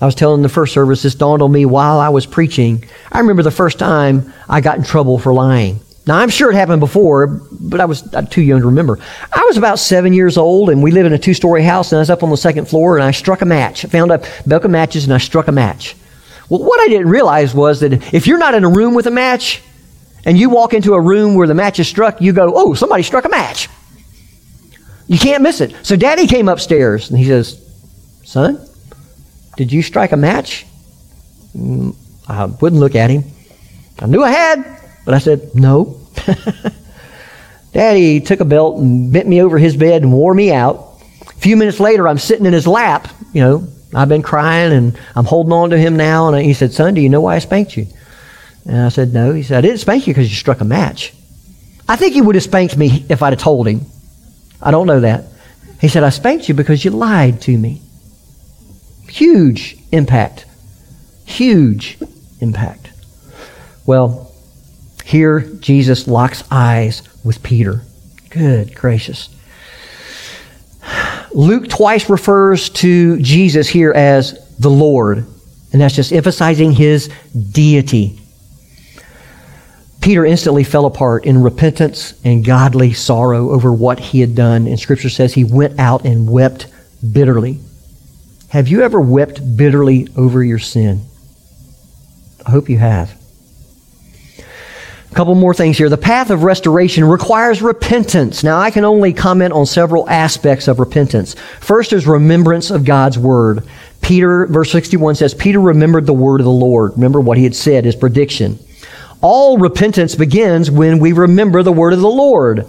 I 0.00 0.06
was 0.06 0.14
telling 0.14 0.42
the 0.42 0.48
first 0.48 0.74
service, 0.74 1.02
this 1.02 1.14
dawned 1.14 1.42
on 1.42 1.50
me 1.50 1.64
while 1.64 1.98
I 1.98 2.10
was 2.10 2.26
preaching. 2.26 2.84
I 3.10 3.20
remember 3.20 3.42
the 3.42 3.50
first 3.50 3.78
time 3.78 4.32
I 4.48 4.60
got 4.60 4.76
in 4.76 4.84
trouble 4.84 5.18
for 5.18 5.32
lying. 5.32 5.80
Now, 6.06 6.18
I'm 6.18 6.28
sure 6.28 6.50
it 6.50 6.54
happened 6.54 6.80
before, 6.80 7.26
but 7.26 7.80
I 7.80 7.86
was 7.86 8.08
too 8.30 8.42
young 8.42 8.60
to 8.60 8.66
remember. 8.66 8.98
I 9.32 9.42
was 9.46 9.56
about 9.56 9.80
seven 9.80 10.12
years 10.12 10.36
old, 10.36 10.70
and 10.70 10.82
we 10.82 10.92
lived 10.92 11.06
in 11.06 11.12
a 11.12 11.18
two 11.18 11.34
story 11.34 11.64
house, 11.64 11.90
and 11.90 11.98
I 11.98 12.00
was 12.00 12.10
up 12.10 12.22
on 12.22 12.30
the 12.30 12.36
second 12.36 12.68
floor, 12.68 12.96
and 12.96 13.04
I 13.04 13.10
struck 13.10 13.40
a 13.40 13.46
match. 13.46 13.84
I 13.84 13.88
found 13.88 14.12
a 14.12 14.22
belt 14.46 14.64
of 14.64 14.70
matches, 14.70 15.04
and 15.04 15.12
I 15.12 15.18
struck 15.18 15.48
a 15.48 15.52
match. 15.52 15.96
Well, 16.48 16.62
what 16.62 16.78
I 16.80 16.88
didn't 16.88 17.08
realize 17.08 17.54
was 17.54 17.80
that 17.80 18.14
if 18.14 18.28
you're 18.28 18.38
not 18.38 18.54
in 18.54 18.62
a 18.62 18.68
room 18.68 18.94
with 18.94 19.08
a 19.08 19.10
match, 19.10 19.62
and 20.24 20.38
you 20.38 20.50
walk 20.50 20.74
into 20.74 20.94
a 20.94 21.00
room 21.00 21.34
where 21.34 21.48
the 21.48 21.54
match 21.54 21.80
is 21.80 21.88
struck, 21.88 22.20
you 22.20 22.32
go, 22.32 22.52
oh, 22.54 22.74
somebody 22.74 23.02
struck 23.02 23.24
a 23.24 23.28
match. 23.28 23.68
You 25.08 25.18
can't 25.18 25.42
miss 25.42 25.60
it. 25.60 25.74
So 25.84 25.96
daddy 25.96 26.26
came 26.28 26.48
upstairs, 26.48 27.10
and 27.10 27.18
he 27.18 27.24
says, 27.24 27.64
son, 28.24 28.64
did 29.56 29.72
you 29.72 29.82
strike 29.82 30.12
a 30.12 30.16
match? 30.16 30.66
Mm, 31.56 31.96
I 32.28 32.44
wouldn't 32.44 32.80
look 32.80 32.94
at 32.94 33.10
him. 33.10 33.24
I 33.98 34.06
knew 34.06 34.22
I 34.22 34.30
had. 34.30 34.76
But 35.04 35.14
I 35.14 35.18
said, 35.18 35.54
No. 35.54 35.98
Daddy 37.72 38.20
took 38.20 38.40
a 38.40 38.44
belt 38.44 38.78
and 38.78 39.12
bent 39.12 39.28
me 39.28 39.42
over 39.42 39.58
his 39.58 39.76
bed 39.76 40.02
and 40.02 40.12
wore 40.12 40.34
me 40.34 40.52
out. 40.52 41.00
A 41.22 41.32
few 41.32 41.56
minutes 41.56 41.78
later, 41.78 42.08
I'm 42.08 42.18
sitting 42.18 42.46
in 42.46 42.52
his 42.52 42.66
lap. 42.66 43.08
You 43.32 43.42
know, 43.42 43.68
I've 43.94 44.08
been 44.08 44.22
crying 44.22 44.72
and 44.72 44.98
I'm 45.14 45.24
holding 45.24 45.52
on 45.52 45.70
to 45.70 45.78
him 45.78 45.96
now. 45.96 46.32
And 46.32 46.44
he 46.44 46.54
said, 46.54 46.72
Son, 46.72 46.94
do 46.94 47.00
you 47.00 47.08
know 47.08 47.20
why 47.20 47.36
I 47.36 47.38
spanked 47.38 47.76
you? 47.76 47.86
And 48.66 48.78
I 48.78 48.88
said, 48.88 49.14
No. 49.14 49.32
He 49.32 49.42
said, 49.42 49.58
I 49.58 49.60
didn't 49.60 49.78
spank 49.78 50.06
you 50.06 50.12
because 50.12 50.28
you 50.28 50.36
struck 50.36 50.60
a 50.60 50.64
match. 50.64 51.14
I 51.88 51.96
think 51.96 52.14
he 52.14 52.20
would 52.20 52.34
have 52.34 52.44
spanked 52.44 52.76
me 52.76 53.06
if 53.08 53.22
I'd 53.22 53.32
have 53.32 53.40
told 53.40 53.68
him. 53.68 53.82
I 54.60 54.70
don't 54.70 54.88
know 54.88 55.00
that. 55.00 55.24
He 55.80 55.88
said, 55.88 56.02
I 56.02 56.10
spanked 56.10 56.48
you 56.48 56.54
because 56.54 56.84
you 56.84 56.90
lied 56.90 57.42
to 57.42 57.56
me. 57.56 57.82
Huge 59.16 59.78
impact. 59.92 60.44
Huge 61.24 61.96
impact. 62.40 62.90
Well, 63.86 64.30
here, 65.06 65.40
Jesus 65.40 66.06
locks 66.06 66.44
eyes 66.50 67.02
with 67.24 67.42
Peter. 67.42 67.80
Good 68.28 68.74
gracious. 68.74 69.30
Luke 71.32 71.66
twice 71.70 72.10
refers 72.10 72.68
to 72.68 73.18
Jesus 73.22 73.66
here 73.68 73.90
as 73.92 74.38
the 74.58 74.68
Lord, 74.68 75.24
and 75.72 75.80
that's 75.80 75.96
just 75.96 76.12
emphasizing 76.12 76.72
his 76.72 77.08
deity. 77.52 78.20
Peter 80.02 80.26
instantly 80.26 80.62
fell 80.62 80.84
apart 80.84 81.24
in 81.24 81.42
repentance 81.42 82.12
and 82.22 82.44
godly 82.44 82.92
sorrow 82.92 83.48
over 83.48 83.72
what 83.72 83.98
he 83.98 84.20
had 84.20 84.34
done. 84.34 84.66
And 84.66 84.78
Scripture 84.78 85.08
says 85.08 85.32
he 85.32 85.44
went 85.44 85.80
out 85.80 86.04
and 86.04 86.28
wept 86.28 86.66
bitterly. 87.12 87.60
Have 88.48 88.68
you 88.68 88.82
ever 88.82 89.00
wept 89.00 89.56
bitterly 89.56 90.08
over 90.16 90.42
your 90.42 90.58
sin? 90.58 91.02
I 92.46 92.50
hope 92.52 92.68
you 92.68 92.78
have 92.78 93.12
A 95.10 95.14
couple 95.14 95.34
more 95.34 95.52
things 95.52 95.76
here. 95.76 95.88
The 95.88 95.96
path 95.96 96.30
of 96.30 96.44
restoration 96.44 97.04
requires 97.04 97.60
repentance. 97.60 98.44
Now, 98.44 98.60
I 98.60 98.70
can 98.70 98.84
only 98.84 99.12
comment 99.12 99.52
on 99.52 99.66
several 99.66 100.08
aspects 100.08 100.68
of 100.68 100.78
repentance. 100.78 101.34
First 101.60 101.92
is 101.92 102.06
remembrance 102.06 102.70
of 102.70 102.84
God's 102.84 103.18
word. 103.18 103.64
Peter, 104.00 104.46
verse 104.46 104.70
61 104.70 105.16
says, 105.16 105.34
Peter 105.34 105.60
remembered 105.60 106.06
the 106.06 106.12
word 106.12 106.40
of 106.40 106.44
the 106.44 106.52
Lord. 106.52 106.92
Remember 106.92 107.20
what 107.20 107.38
he 107.38 107.44
had 107.44 107.56
said, 107.56 107.84
his 107.84 107.96
prediction. 107.96 108.60
All 109.20 109.58
repentance 109.58 110.14
begins 110.14 110.70
when 110.70 111.00
we 111.00 111.12
remember 111.12 111.64
the 111.64 111.72
word 111.72 111.94
of 111.94 112.00
the 112.00 112.08
Lord. 112.08 112.60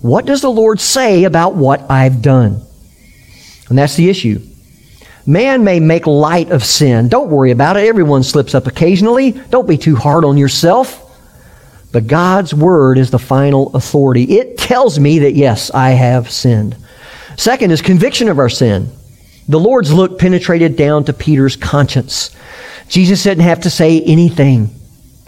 What 0.00 0.26
does 0.26 0.42
the 0.42 0.50
Lord 0.50 0.80
say 0.80 1.24
about 1.24 1.56
what 1.56 1.90
I've 1.90 2.22
done? 2.22 2.62
And 3.68 3.76
that's 3.76 3.96
the 3.96 4.08
issue. 4.10 4.40
Man 5.26 5.64
may 5.64 5.80
make 5.80 6.06
light 6.06 6.50
of 6.50 6.64
sin. 6.64 7.08
Don't 7.08 7.30
worry 7.30 7.50
about 7.50 7.76
it. 7.76 7.86
Everyone 7.86 8.22
slips 8.22 8.54
up 8.54 8.66
occasionally. 8.66 9.32
Don't 9.32 9.68
be 9.68 9.78
too 9.78 9.96
hard 9.96 10.24
on 10.24 10.36
yourself. 10.36 11.00
But 11.92 12.06
God's 12.06 12.52
word 12.52 12.98
is 12.98 13.10
the 13.10 13.18
final 13.18 13.74
authority. 13.74 14.24
It 14.38 14.58
tells 14.58 14.98
me 14.98 15.20
that, 15.20 15.34
yes, 15.34 15.70
I 15.70 15.90
have 15.90 16.30
sinned. 16.30 16.76
Second 17.36 17.70
is 17.70 17.80
conviction 17.80 18.28
of 18.28 18.38
our 18.38 18.48
sin. 18.48 18.90
The 19.48 19.60
Lord's 19.60 19.92
look 19.92 20.18
penetrated 20.18 20.76
down 20.76 21.04
to 21.04 21.12
Peter's 21.12 21.56
conscience. 21.56 22.34
Jesus 22.88 23.22
didn't 23.22 23.44
have 23.44 23.60
to 23.60 23.70
say 23.70 24.00
anything. 24.02 24.74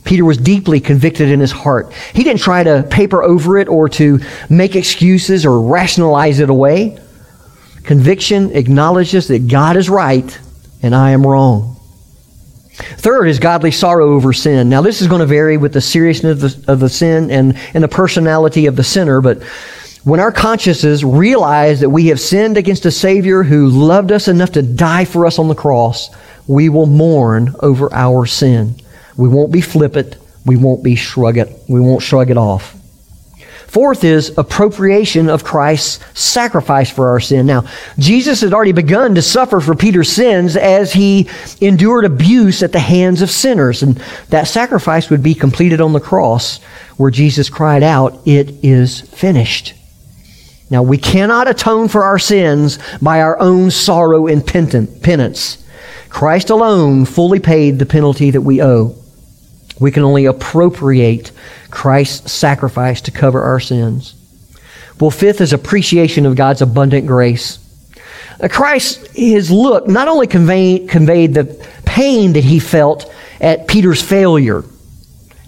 Peter 0.05 0.25
was 0.25 0.39
deeply 0.39 0.81
convicted 0.81 1.29
in 1.31 1.41
his 1.41 1.53
heart. 1.53 1.93
He 2.15 2.23
didn't 2.23 2.41
try 2.41 2.63
to 2.63 2.87
paper 2.91 3.23
over 3.23 3.59
it 3.59 3.69
or 3.69 3.89
to 3.91 4.21
make 4.49 4.77
excuses 4.77 5.45
or 5.45 5.61
rationalize 5.61 6.39
it 6.39 6.51
away. 6.51 6.99
Conviction 7.87 8.55
acknowledges 8.55 9.29
that 9.29 9.49
God 9.49 9.77
is 9.77 9.89
right 9.89 10.39
and 10.83 10.95
I 10.95 11.11
am 11.11 11.27
wrong. 11.27 11.77
Third 12.75 13.27
is 13.29 13.39
godly 13.39 13.71
sorrow 13.71 14.13
over 14.13 14.33
sin. 14.33 14.69
Now, 14.69 14.83
this 14.83 15.01
is 15.01 15.09
going 15.09 15.21
to 15.21 15.27
vary 15.27 15.57
with 15.57 15.73
the 15.73 15.81
seriousness 15.81 16.43
of 16.43 16.67
the, 16.67 16.73
of 16.73 16.81
the 16.81 16.89
sin 16.89 17.31
and, 17.31 17.59
and 17.73 17.83
the 17.83 17.89
personality 17.89 18.67
of 18.67 18.77
the 18.77 18.85
sinner, 18.85 19.21
but 19.21 19.43
when 20.05 20.21
our 20.21 20.31
consciences 20.31 21.05
realize 21.05 21.81
that 21.81 21.91
we 21.91 22.09
have 22.09 22.21
sinned 22.21 22.57
against 22.57 22.87
a 22.87 22.91
Savior 22.91 23.43
who 23.43 23.69
loved 23.69 24.13
us 24.13 24.29
enough 24.29 24.53
to 24.53 24.63
die 24.63 25.05
for 25.05 25.27
us 25.27 25.39
on 25.39 25.49
the 25.49 25.55
cross, 25.55 26.11
we 26.47 26.69
will 26.69 26.87
mourn 26.87 27.55
over 27.61 27.93
our 27.93 28.27
sin. 28.27 28.77
We 29.17 29.29
won't 29.29 29.51
be 29.51 29.61
flippant. 29.61 30.17
We 30.45 30.57
won't 30.57 30.85
be 30.85 30.95
shrug 30.95 31.39
it. 31.39 31.51
We 31.69 31.81
won't 31.81 32.03
shrug 32.03 32.31
it 32.31 32.37
off. 32.37 32.77
Fourth 33.77 34.05
is 34.05 34.33
appropriation 34.39 35.29
of 35.29 35.45
Christ's 35.45 36.03
sacrifice 36.19 36.91
for 36.91 37.11
our 37.11 37.21
sin. 37.21 37.45
Now, 37.45 37.65
Jesus 37.99 38.41
had 38.41 38.55
already 38.55 38.73
begun 38.73 39.15
to 39.17 39.21
suffer 39.21 39.61
for 39.61 39.75
Peter's 39.75 40.11
sins 40.11 40.57
as 40.57 40.95
he 40.95 41.29
endured 41.61 42.07
abuse 42.07 42.63
at 42.63 42.73
the 42.73 42.81
hands 42.81 43.21
of 43.21 43.31
sinners. 43.31 43.83
And 43.83 43.97
that 44.31 44.49
sacrifice 44.49 45.11
would 45.11 45.23
be 45.23 45.35
completed 45.35 45.83
on 45.83 45.93
the 45.93 46.01
cross 46.01 46.57
where 46.97 47.11
Jesus 47.11 47.51
cried 47.51 47.83
out, 47.83 48.19
It 48.25 48.65
is 48.65 49.03
finished. 49.03 49.75
Now, 50.71 50.83
we 50.83 50.97
cannot 50.97 51.47
atone 51.47 51.89
for 51.89 52.03
our 52.03 52.19
sins 52.19 52.79
by 53.03 53.21
our 53.21 53.39
own 53.39 53.71
sorrow 53.71 54.27
and 54.27 54.47
penance. 54.47 55.63
Christ 56.09 56.49
alone 56.49 57.05
fully 57.05 57.41
paid 57.41 57.79
the 57.79 57.85
penalty 57.85 58.31
that 58.31 58.41
we 58.41 58.63
owe. 58.63 58.97
We 59.79 59.91
can 59.91 60.05
only 60.05 60.25
appropriate 60.25 61.33
Christ's 61.71 62.33
sacrifice 62.33 63.01
to 63.03 63.11
cover 63.11 63.43
our 63.43 63.61
sins. 63.61 64.15
Well, 64.99 65.11
fifth 65.11 65.41
is 65.41 65.53
appreciation 65.53 66.25
of 66.25 66.37
God's 66.37 66.63
abundant 66.63 67.07
grace. 67.07 67.59
Christ, 68.51 69.09
his 69.15 69.51
look, 69.51 69.89
not 69.89 70.09
only 70.09 70.27
conveyed, 70.27 70.89
conveyed 70.89 71.35
the 71.35 71.67
pain 71.85 72.35
that 72.35 72.45
he 72.45 72.59
felt 72.59 73.13
at 73.41 73.69
Peter's 73.69 74.03
failure, 74.03 74.65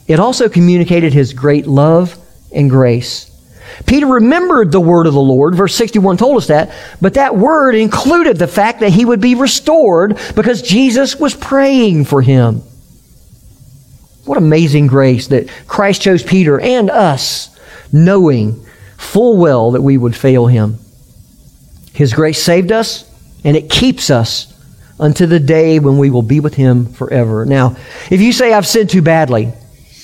it 0.07 0.21
also 0.21 0.49
communicated 0.49 1.13
his 1.13 1.33
great 1.33 1.67
love 1.67 2.17
and 2.53 2.71
grace. 2.71 3.29
Peter 3.87 4.07
remembered 4.07 4.73
the 4.73 4.81
word 4.81 5.07
of 5.07 5.13
the 5.13 5.21
Lord. 5.21 5.55
Verse 5.55 5.75
61 5.75 6.17
told 6.17 6.39
us 6.39 6.47
that. 6.49 6.73
But 7.01 7.15
that 7.15 7.37
word 7.37 7.75
included 7.75 8.39
the 8.39 8.49
fact 8.49 8.81
that 8.81 8.91
he 8.91 9.05
would 9.05 9.21
be 9.21 9.35
restored 9.35 10.19
because 10.35 10.63
Jesus 10.63 11.17
was 11.17 11.35
praying 11.35 12.07
for 12.07 12.23
him. 12.23 12.63
What 14.29 14.37
amazing 14.37 14.89
grace 14.89 15.29
that 15.29 15.49
Christ 15.67 16.03
chose 16.03 16.23
Peter 16.23 16.61
and 16.61 16.91
us, 16.91 17.59
knowing 17.93 18.63
full 18.99 19.39
well 19.39 19.71
that 19.71 19.81
we 19.81 19.97
would 19.97 20.15
fail 20.15 20.47
him. 20.47 20.79
His 21.95 22.13
grace 22.13 22.43
saved 22.43 22.71
us, 22.71 23.11
and 23.43 23.57
it 23.57 23.71
keeps 23.71 24.11
us 24.11 24.53
unto 25.01 25.25
the 25.25 25.41
day 25.41 25.79
when 25.79 25.97
we 25.97 26.11
will 26.11 26.21
be 26.21 26.41
with 26.41 26.53
him 26.53 26.93
forever. 26.93 27.47
Now, 27.47 27.77
if 28.11 28.21
you 28.21 28.33
say, 28.33 28.53
I've 28.53 28.67
sinned 28.67 28.91
too 28.91 29.01
badly, 29.01 29.51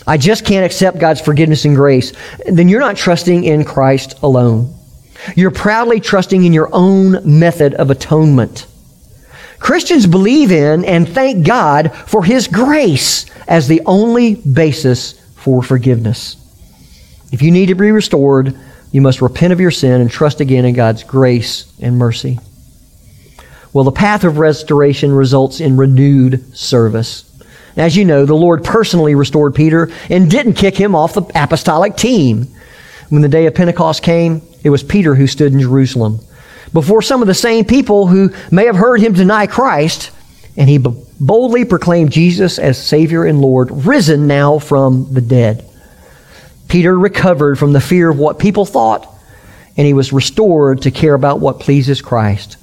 I 0.06 0.16
just 0.16 0.46
can't 0.46 0.64
accept 0.64 0.98
God's 0.98 1.20
forgiveness 1.20 1.66
and 1.66 1.76
grace, 1.76 2.14
then 2.46 2.70
you're 2.70 2.80
not 2.80 2.96
trusting 2.96 3.44
in 3.44 3.62
Christ 3.62 4.22
alone. 4.22 4.74
You're 5.36 5.50
proudly 5.50 6.00
trusting 6.00 6.44
in 6.44 6.54
your 6.54 6.70
own 6.72 7.38
method 7.38 7.74
of 7.74 7.90
atonement. 7.90 8.66
Christians 9.64 10.06
believe 10.06 10.52
in 10.52 10.84
and 10.84 11.08
thank 11.08 11.46
God 11.46 11.90
for 12.06 12.22
His 12.22 12.48
grace 12.48 13.24
as 13.48 13.66
the 13.66 13.80
only 13.86 14.34
basis 14.34 15.18
for 15.36 15.62
forgiveness. 15.62 16.36
If 17.32 17.40
you 17.40 17.50
need 17.50 17.66
to 17.66 17.74
be 17.74 17.90
restored, 17.90 18.58
You 18.92 19.00
must 19.00 19.22
repent 19.22 19.52
of 19.54 19.60
your 19.60 19.72
sin 19.72 20.02
and 20.02 20.08
trust 20.08 20.40
again 20.40 20.66
in 20.66 20.74
God's 20.74 21.02
grace 21.02 21.72
and 21.80 21.98
mercy. 21.98 22.38
Well, 23.72 23.84
the 23.84 23.90
path 23.90 24.22
of 24.22 24.38
restoration 24.38 25.10
results 25.10 25.60
in 25.60 25.76
renewed 25.78 26.54
service. 26.54 27.24
As 27.76 27.96
you 27.96 28.04
know, 28.04 28.24
the 28.24 28.34
Lord 28.34 28.62
personally 28.62 29.16
restored 29.16 29.54
Peter 29.54 29.90
and 30.10 30.30
didn't 30.30 30.54
kick 30.54 30.76
him 30.76 30.94
off 30.94 31.14
the 31.14 31.22
apostolic 31.34 31.96
team. 31.96 32.46
When 33.08 33.22
the 33.22 33.28
day 33.28 33.46
of 33.46 33.54
Pentecost 33.56 34.02
came, 34.02 34.42
it 34.62 34.70
was 34.70 34.84
Peter 34.84 35.16
who 35.16 35.26
stood 35.26 35.52
in 35.52 35.60
Jerusalem 35.60 36.20
before 36.74 37.00
some 37.00 37.22
of 37.22 37.28
the 37.28 37.32
same 37.32 37.64
people 37.64 38.06
who 38.06 38.30
may 38.50 38.66
have 38.66 38.76
heard 38.76 39.00
him 39.00 39.14
deny 39.14 39.46
Christ, 39.46 40.10
and 40.56 40.68
he 40.68 40.76
boldly 40.78 41.64
proclaimed 41.64 42.12
Jesus 42.12 42.58
as 42.58 42.76
Savior 42.76 43.24
and 43.24 43.40
Lord, 43.40 43.70
risen 43.70 44.26
now 44.26 44.58
from 44.58 45.14
the 45.14 45.22
dead. 45.22 45.64
Peter 46.68 46.98
recovered 46.98 47.58
from 47.58 47.72
the 47.72 47.80
fear 47.80 48.10
of 48.10 48.18
what 48.18 48.38
people 48.38 48.66
thought, 48.66 49.08
and 49.76 49.86
he 49.86 49.94
was 49.94 50.12
restored 50.12 50.82
to 50.82 50.90
care 50.90 51.14
about 51.14 51.40
what 51.40 51.60
pleases 51.60 52.02
Christ. 52.02 52.56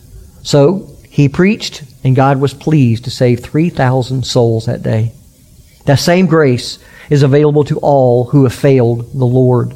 So 0.44 0.88
he 1.10 1.28
preached, 1.28 1.84
and 2.04 2.16
God 2.16 2.40
was 2.40 2.54
pleased 2.54 3.06
to 3.06 3.12
save 3.12 3.40
3,000 3.42 4.26
souls 4.26 4.66
that 4.66 4.84
day. 4.84 5.14
That 5.86 6.00
same 6.00 6.28
grace 6.28 6.80
is 7.10 7.24
available 7.24 7.64
to 7.66 7.78
all 7.80 8.26
who 8.26 8.44
have 8.44 8.54
failed 8.54 9.12
the 9.14 9.26
Lord. 9.26 9.74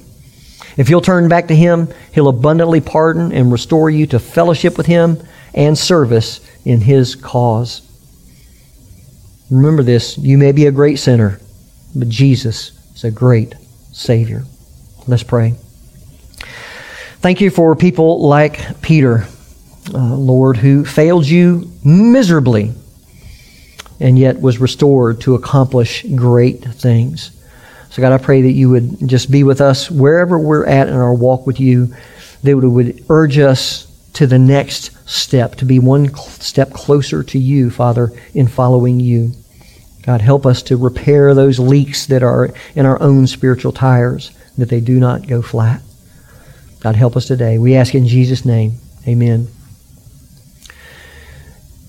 If 0.78 0.90
you'll 0.90 1.02
turn 1.02 1.30
back 1.30 1.48
to 1.48 1.56
Him, 1.56 1.90
He'll 2.14 2.28
abundantly 2.28 2.82
pardon 2.82 3.32
and 3.32 3.52
restore 3.52 3.90
you 3.90 4.08
to 4.08 4.20
fellowship 4.20 4.78
with 4.78 4.86
Him 4.86 5.22
and 5.54 5.78
service 5.78 6.46
in 6.66 6.82
His 6.82 7.16
cause. 7.16 7.82
Remember 9.50 9.84
this 9.84 10.18
you 10.18 10.38
may 10.38 10.52
be 10.52 10.66
a 10.66 10.72
great 10.72 10.98
sinner, 10.98 11.40
but 11.96 12.10
Jesus 12.10 12.72
is 12.96 13.04
a 13.04 13.12
great 13.12 13.56
Savior. 13.92 14.44
Let's 15.08 15.24
pray. 15.24 15.56
Thank 17.20 17.42
you 17.42 17.50
for 17.50 17.76
people 17.76 18.28
like 18.28 18.82
Peter, 18.82 19.26
uh, 19.94 20.16
Lord, 20.16 20.58
who 20.58 20.86
failed 20.86 21.26
you 21.26 21.72
miserably 21.84 22.74
and 24.00 24.20
yet 24.20 24.42
was 24.42 24.60
restored 24.60 25.22
to 25.22 25.36
accomplish 25.36 26.06
great 26.16 26.64
things. 26.64 27.32
So, 27.96 28.02
God, 28.02 28.12
I 28.12 28.18
pray 28.18 28.42
that 28.42 28.52
you 28.52 28.70
would 28.72 29.08
just 29.08 29.32
be 29.32 29.46
with 29.46 29.62
us 29.62 29.90
wherever 29.90 30.38
we're 30.38 30.66
at 30.66 30.90
in 30.90 30.96
our 30.96 31.14
walk 31.14 31.48
with 31.48 31.62
you, 31.62 31.96
that 32.44 32.58
would 32.58 33.06
urge 33.08 33.38
us 33.38 33.88
to 34.16 34.28
the 34.28 34.38
next 34.38 34.92
step, 35.10 35.56
to 35.56 35.66
be 35.66 35.80
one 35.80 36.14
step 36.14 36.74
closer 36.74 37.24
to 37.24 37.40
you, 37.40 37.72
Father, 37.72 38.12
in 38.34 38.50
following 38.50 39.00
you. 39.00 39.32
God, 40.04 40.20
help 40.20 40.46
us 40.46 40.62
to 40.64 40.76
repair 40.76 41.34
those 41.34 41.58
leaks 41.58 42.06
that 42.08 42.22
are 42.22 42.50
in 42.76 42.86
our 42.86 43.02
own 43.02 43.28
spiritual 43.28 43.72
tires, 43.72 44.38
that 44.58 44.68
they 44.68 44.82
do 44.82 45.00
not 45.00 45.26
go 45.26 45.42
flat. 45.42 45.82
God, 46.82 46.98
help 46.98 47.16
us 47.16 47.28
today. 47.28 47.58
We 47.60 47.76
ask 47.76 47.96
in 47.96 48.08
Jesus' 48.08 48.44
name. 48.44 48.74
Amen. 49.08 49.48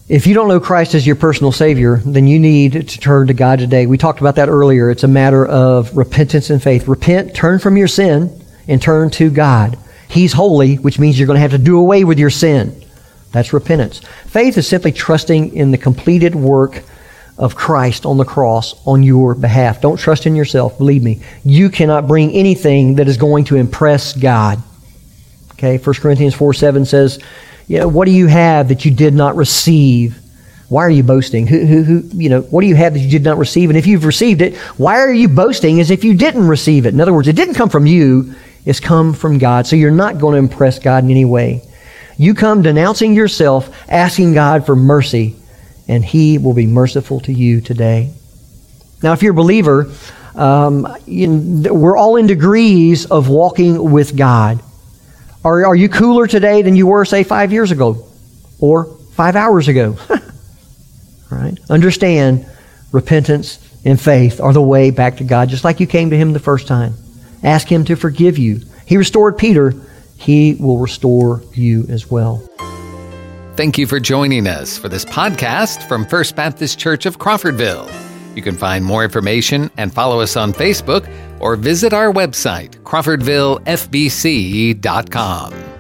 If 0.09 0.29
you 0.29 0.35
don't 0.35 0.47
know 0.47 0.61
Christ 0.61 0.95
as 0.95 1.05
your 1.05 1.17
personal 1.17 1.51
Savior, 1.51 1.97
then 1.97 2.29
you 2.29 2.39
need 2.39 2.73
to 2.75 3.01
turn 3.01 3.27
to 3.27 3.35
God 3.35 3.59
today. 3.59 3.87
We 3.87 3.99
talked 3.99 4.21
about 4.21 4.37
that 4.37 4.49
earlier. 4.49 4.89
It's 4.89 5.03
a 5.03 5.09
matter 5.09 5.45
of 5.45 5.97
repentance 5.97 6.49
and 6.49 6.63
faith. 6.63 6.87
Repent, 6.87 7.35
turn 7.35 7.59
from 7.59 7.77
your 7.77 7.89
sin, 7.89 8.41
and 8.69 8.81
turn 8.81 9.11
to 9.11 9.31
God. 9.31 9.77
He's 10.07 10.33
holy, 10.33 10.77
which 10.77 11.01
means 11.01 11.19
you're 11.19 11.27
going 11.27 11.39
to 11.39 11.41
have 11.41 11.51
to 11.51 11.59
do 11.59 11.81
away 11.81 12.05
with 12.05 12.21
your 12.21 12.31
sin. 12.31 12.85
That's 13.33 13.53
repentance. 13.53 13.99
Faith 14.27 14.57
is 14.57 14.69
simply 14.69 14.93
trusting 14.93 15.57
in 15.57 15.73
the 15.73 15.79
completed 15.79 16.37
work 16.37 16.85
of 17.37 17.57
Christ 17.57 18.07
on 18.07 18.17
the 18.17 18.25
cross 18.25 18.81
on 18.87 19.03
your 19.03 19.35
behalf. 19.35 19.81
Don't 19.81 19.99
trust 19.99 20.25
in 20.25 20.37
yourself. 20.37 20.79
Believe 20.79 21.03
me. 21.03 21.21
You 21.45 21.69
cannot 21.69 22.07
bring 22.07 22.31
anything 22.31 22.95
that 22.95 23.09
is 23.09 23.17
going 23.17 23.47
to 23.47 23.57
impress 23.57 24.13
God. 24.13 24.63
Okay, 25.55 25.79
1 25.79 25.95
Corinthians 25.97 26.35
4 26.35 26.55
7 26.55 26.85
says, 26.85 27.19
you 27.69 27.79
know, 27.79 27.89
what 27.89 28.05
do 28.05 28.13
you 28.13 28.27
have 28.27 28.69
that 28.69 28.85
you 28.85 28.91
did 28.91 29.15
not 29.15 29.37
receive? 29.37 30.19
Why 30.69 30.83
are 30.83 30.91
you 30.91 31.03
boasting? 31.03 31.47
Who, 31.47 31.65
who, 31.65 31.83
who, 31.83 32.19
you 32.19 32.29
know, 32.29 32.41
what 32.43 32.61
do 32.63 32.67
you 32.67 32.75
have 32.75 32.95
that 32.95 33.01
you 33.01 33.11
did 33.11 33.25
not 33.25 33.39
receive? 33.39 33.71
And 33.71 33.79
if 33.79 33.87
you've 33.87 34.05
received 34.05 34.43
it, 34.43 34.57
why 34.77 34.99
are 34.99 35.13
you 35.13 35.29
boasting 35.29 35.81
as 35.81 35.91
if 35.91 36.05
you 36.05 36.15
didn't 36.15 36.47
receive 36.49 36.87
it? 36.87 36.95
In 36.95 37.01
other 37.01 37.15
words, 37.15 37.29
it 37.29 37.37
didn't 37.37 37.55
come 37.55 37.69
from 37.69 37.87
you, 37.87 38.35
it's 38.65 38.81
come 38.81 39.15
from 39.15 39.39
God. 39.39 39.67
So 39.67 39.77
you're 39.77 39.91
not 39.91 40.19
going 40.19 40.33
to 40.33 40.39
impress 40.39 40.79
God 40.79 41.05
in 41.05 41.11
any 41.11 41.25
way. 41.25 41.63
You 42.19 42.35
come 42.35 42.63
denouncing 42.63 43.15
yourself, 43.15 43.71
asking 43.89 44.35
God 44.35 44.67
for 44.67 44.75
mercy, 44.75 45.37
and 45.87 46.05
He 46.05 46.39
will 46.39 46.55
be 46.55 46.67
merciful 46.67 47.21
to 47.21 47.33
you 47.33 47.61
today. 47.61 48.13
Now, 49.03 49.13
if 49.13 49.23
you're 49.23 49.33
a 49.33 49.37
believer, 49.37 49.93
um, 50.35 50.87
you 51.07 51.63
we're 51.73 51.97
all 51.97 52.17
in 52.17 52.27
degrees 52.27 53.07
of 53.07 53.29
walking 53.29 53.93
with 53.93 54.17
God. 54.17 54.61
Are, 55.47 55.65
are 55.65 55.77
you 55.77 55.89
cooler 55.89 56.27
today 56.27 56.63
than 56.63 56.75
you 56.75 56.89
were, 56.89 57.05
say, 57.05 57.23
five 57.23 57.53
years 57.53 57.71
ago 57.71 58.05
or 58.59 58.87
five 59.13 59.37
hours 59.37 59.69
ago? 59.69 59.97
right? 61.31 61.57
Understand 61.71 62.45
repentance 62.91 63.61
and 63.85 64.01
faith 64.01 64.41
are 64.41 64.53
the 64.53 64.61
way 64.61 64.91
back 64.91 65.19
to 65.19 65.25
God, 65.25 65.49
just 65.49 65.63
like 65.63 65.79
you 65.79 65.87
came 65.87 66.11
to 66.11 66.17
Him 66.17 66.33
the 66.33 66.41
first 66.41 66.67
time. 66.67 66.95
Ask 67.45 67.71
Him 67.71 67.85
to 67.85 67.95
forgive 67.95 68.39
you. 68.39 68.61
He 68.87 68.97
restored 68.97 69.39
Peter, 69.39 69.73
He 70.17 70.55
will 70.55 70.79
restore 70.79 71.45
you 71.53 71.87
as 71.91 72.11
well. 72.11 72.39
Thank 73.55 73.79
you 73.79 73.87
for 73.87 74.01
joining 74.01 74.49
us 74.49 74.77
for 74.77 74.89
this 74.89 75.05
podcast 75.05 75.87
from 75.87 76.07
First 76.07 76.35
Baptist 76.35 76.81
Church 76.81 77.07
of 77.07 77.21
Crawfordville. 77.21 77.89
You 78.35 78.43
can 78.43 78.57
find 78.57 78.85
more 78.85 79.05
information 79.05 79.71
and 79.77 79.95
follow 79.95 80.21
us 80.21 80.37
on 80.37 80.53
Facebook 80.53 81.09
or 81.41 81.57
visit 81.57 81.93
our 81.93 82.13
website, 82.13 82.77
crawfordvillefbc.com. 82.83 85.76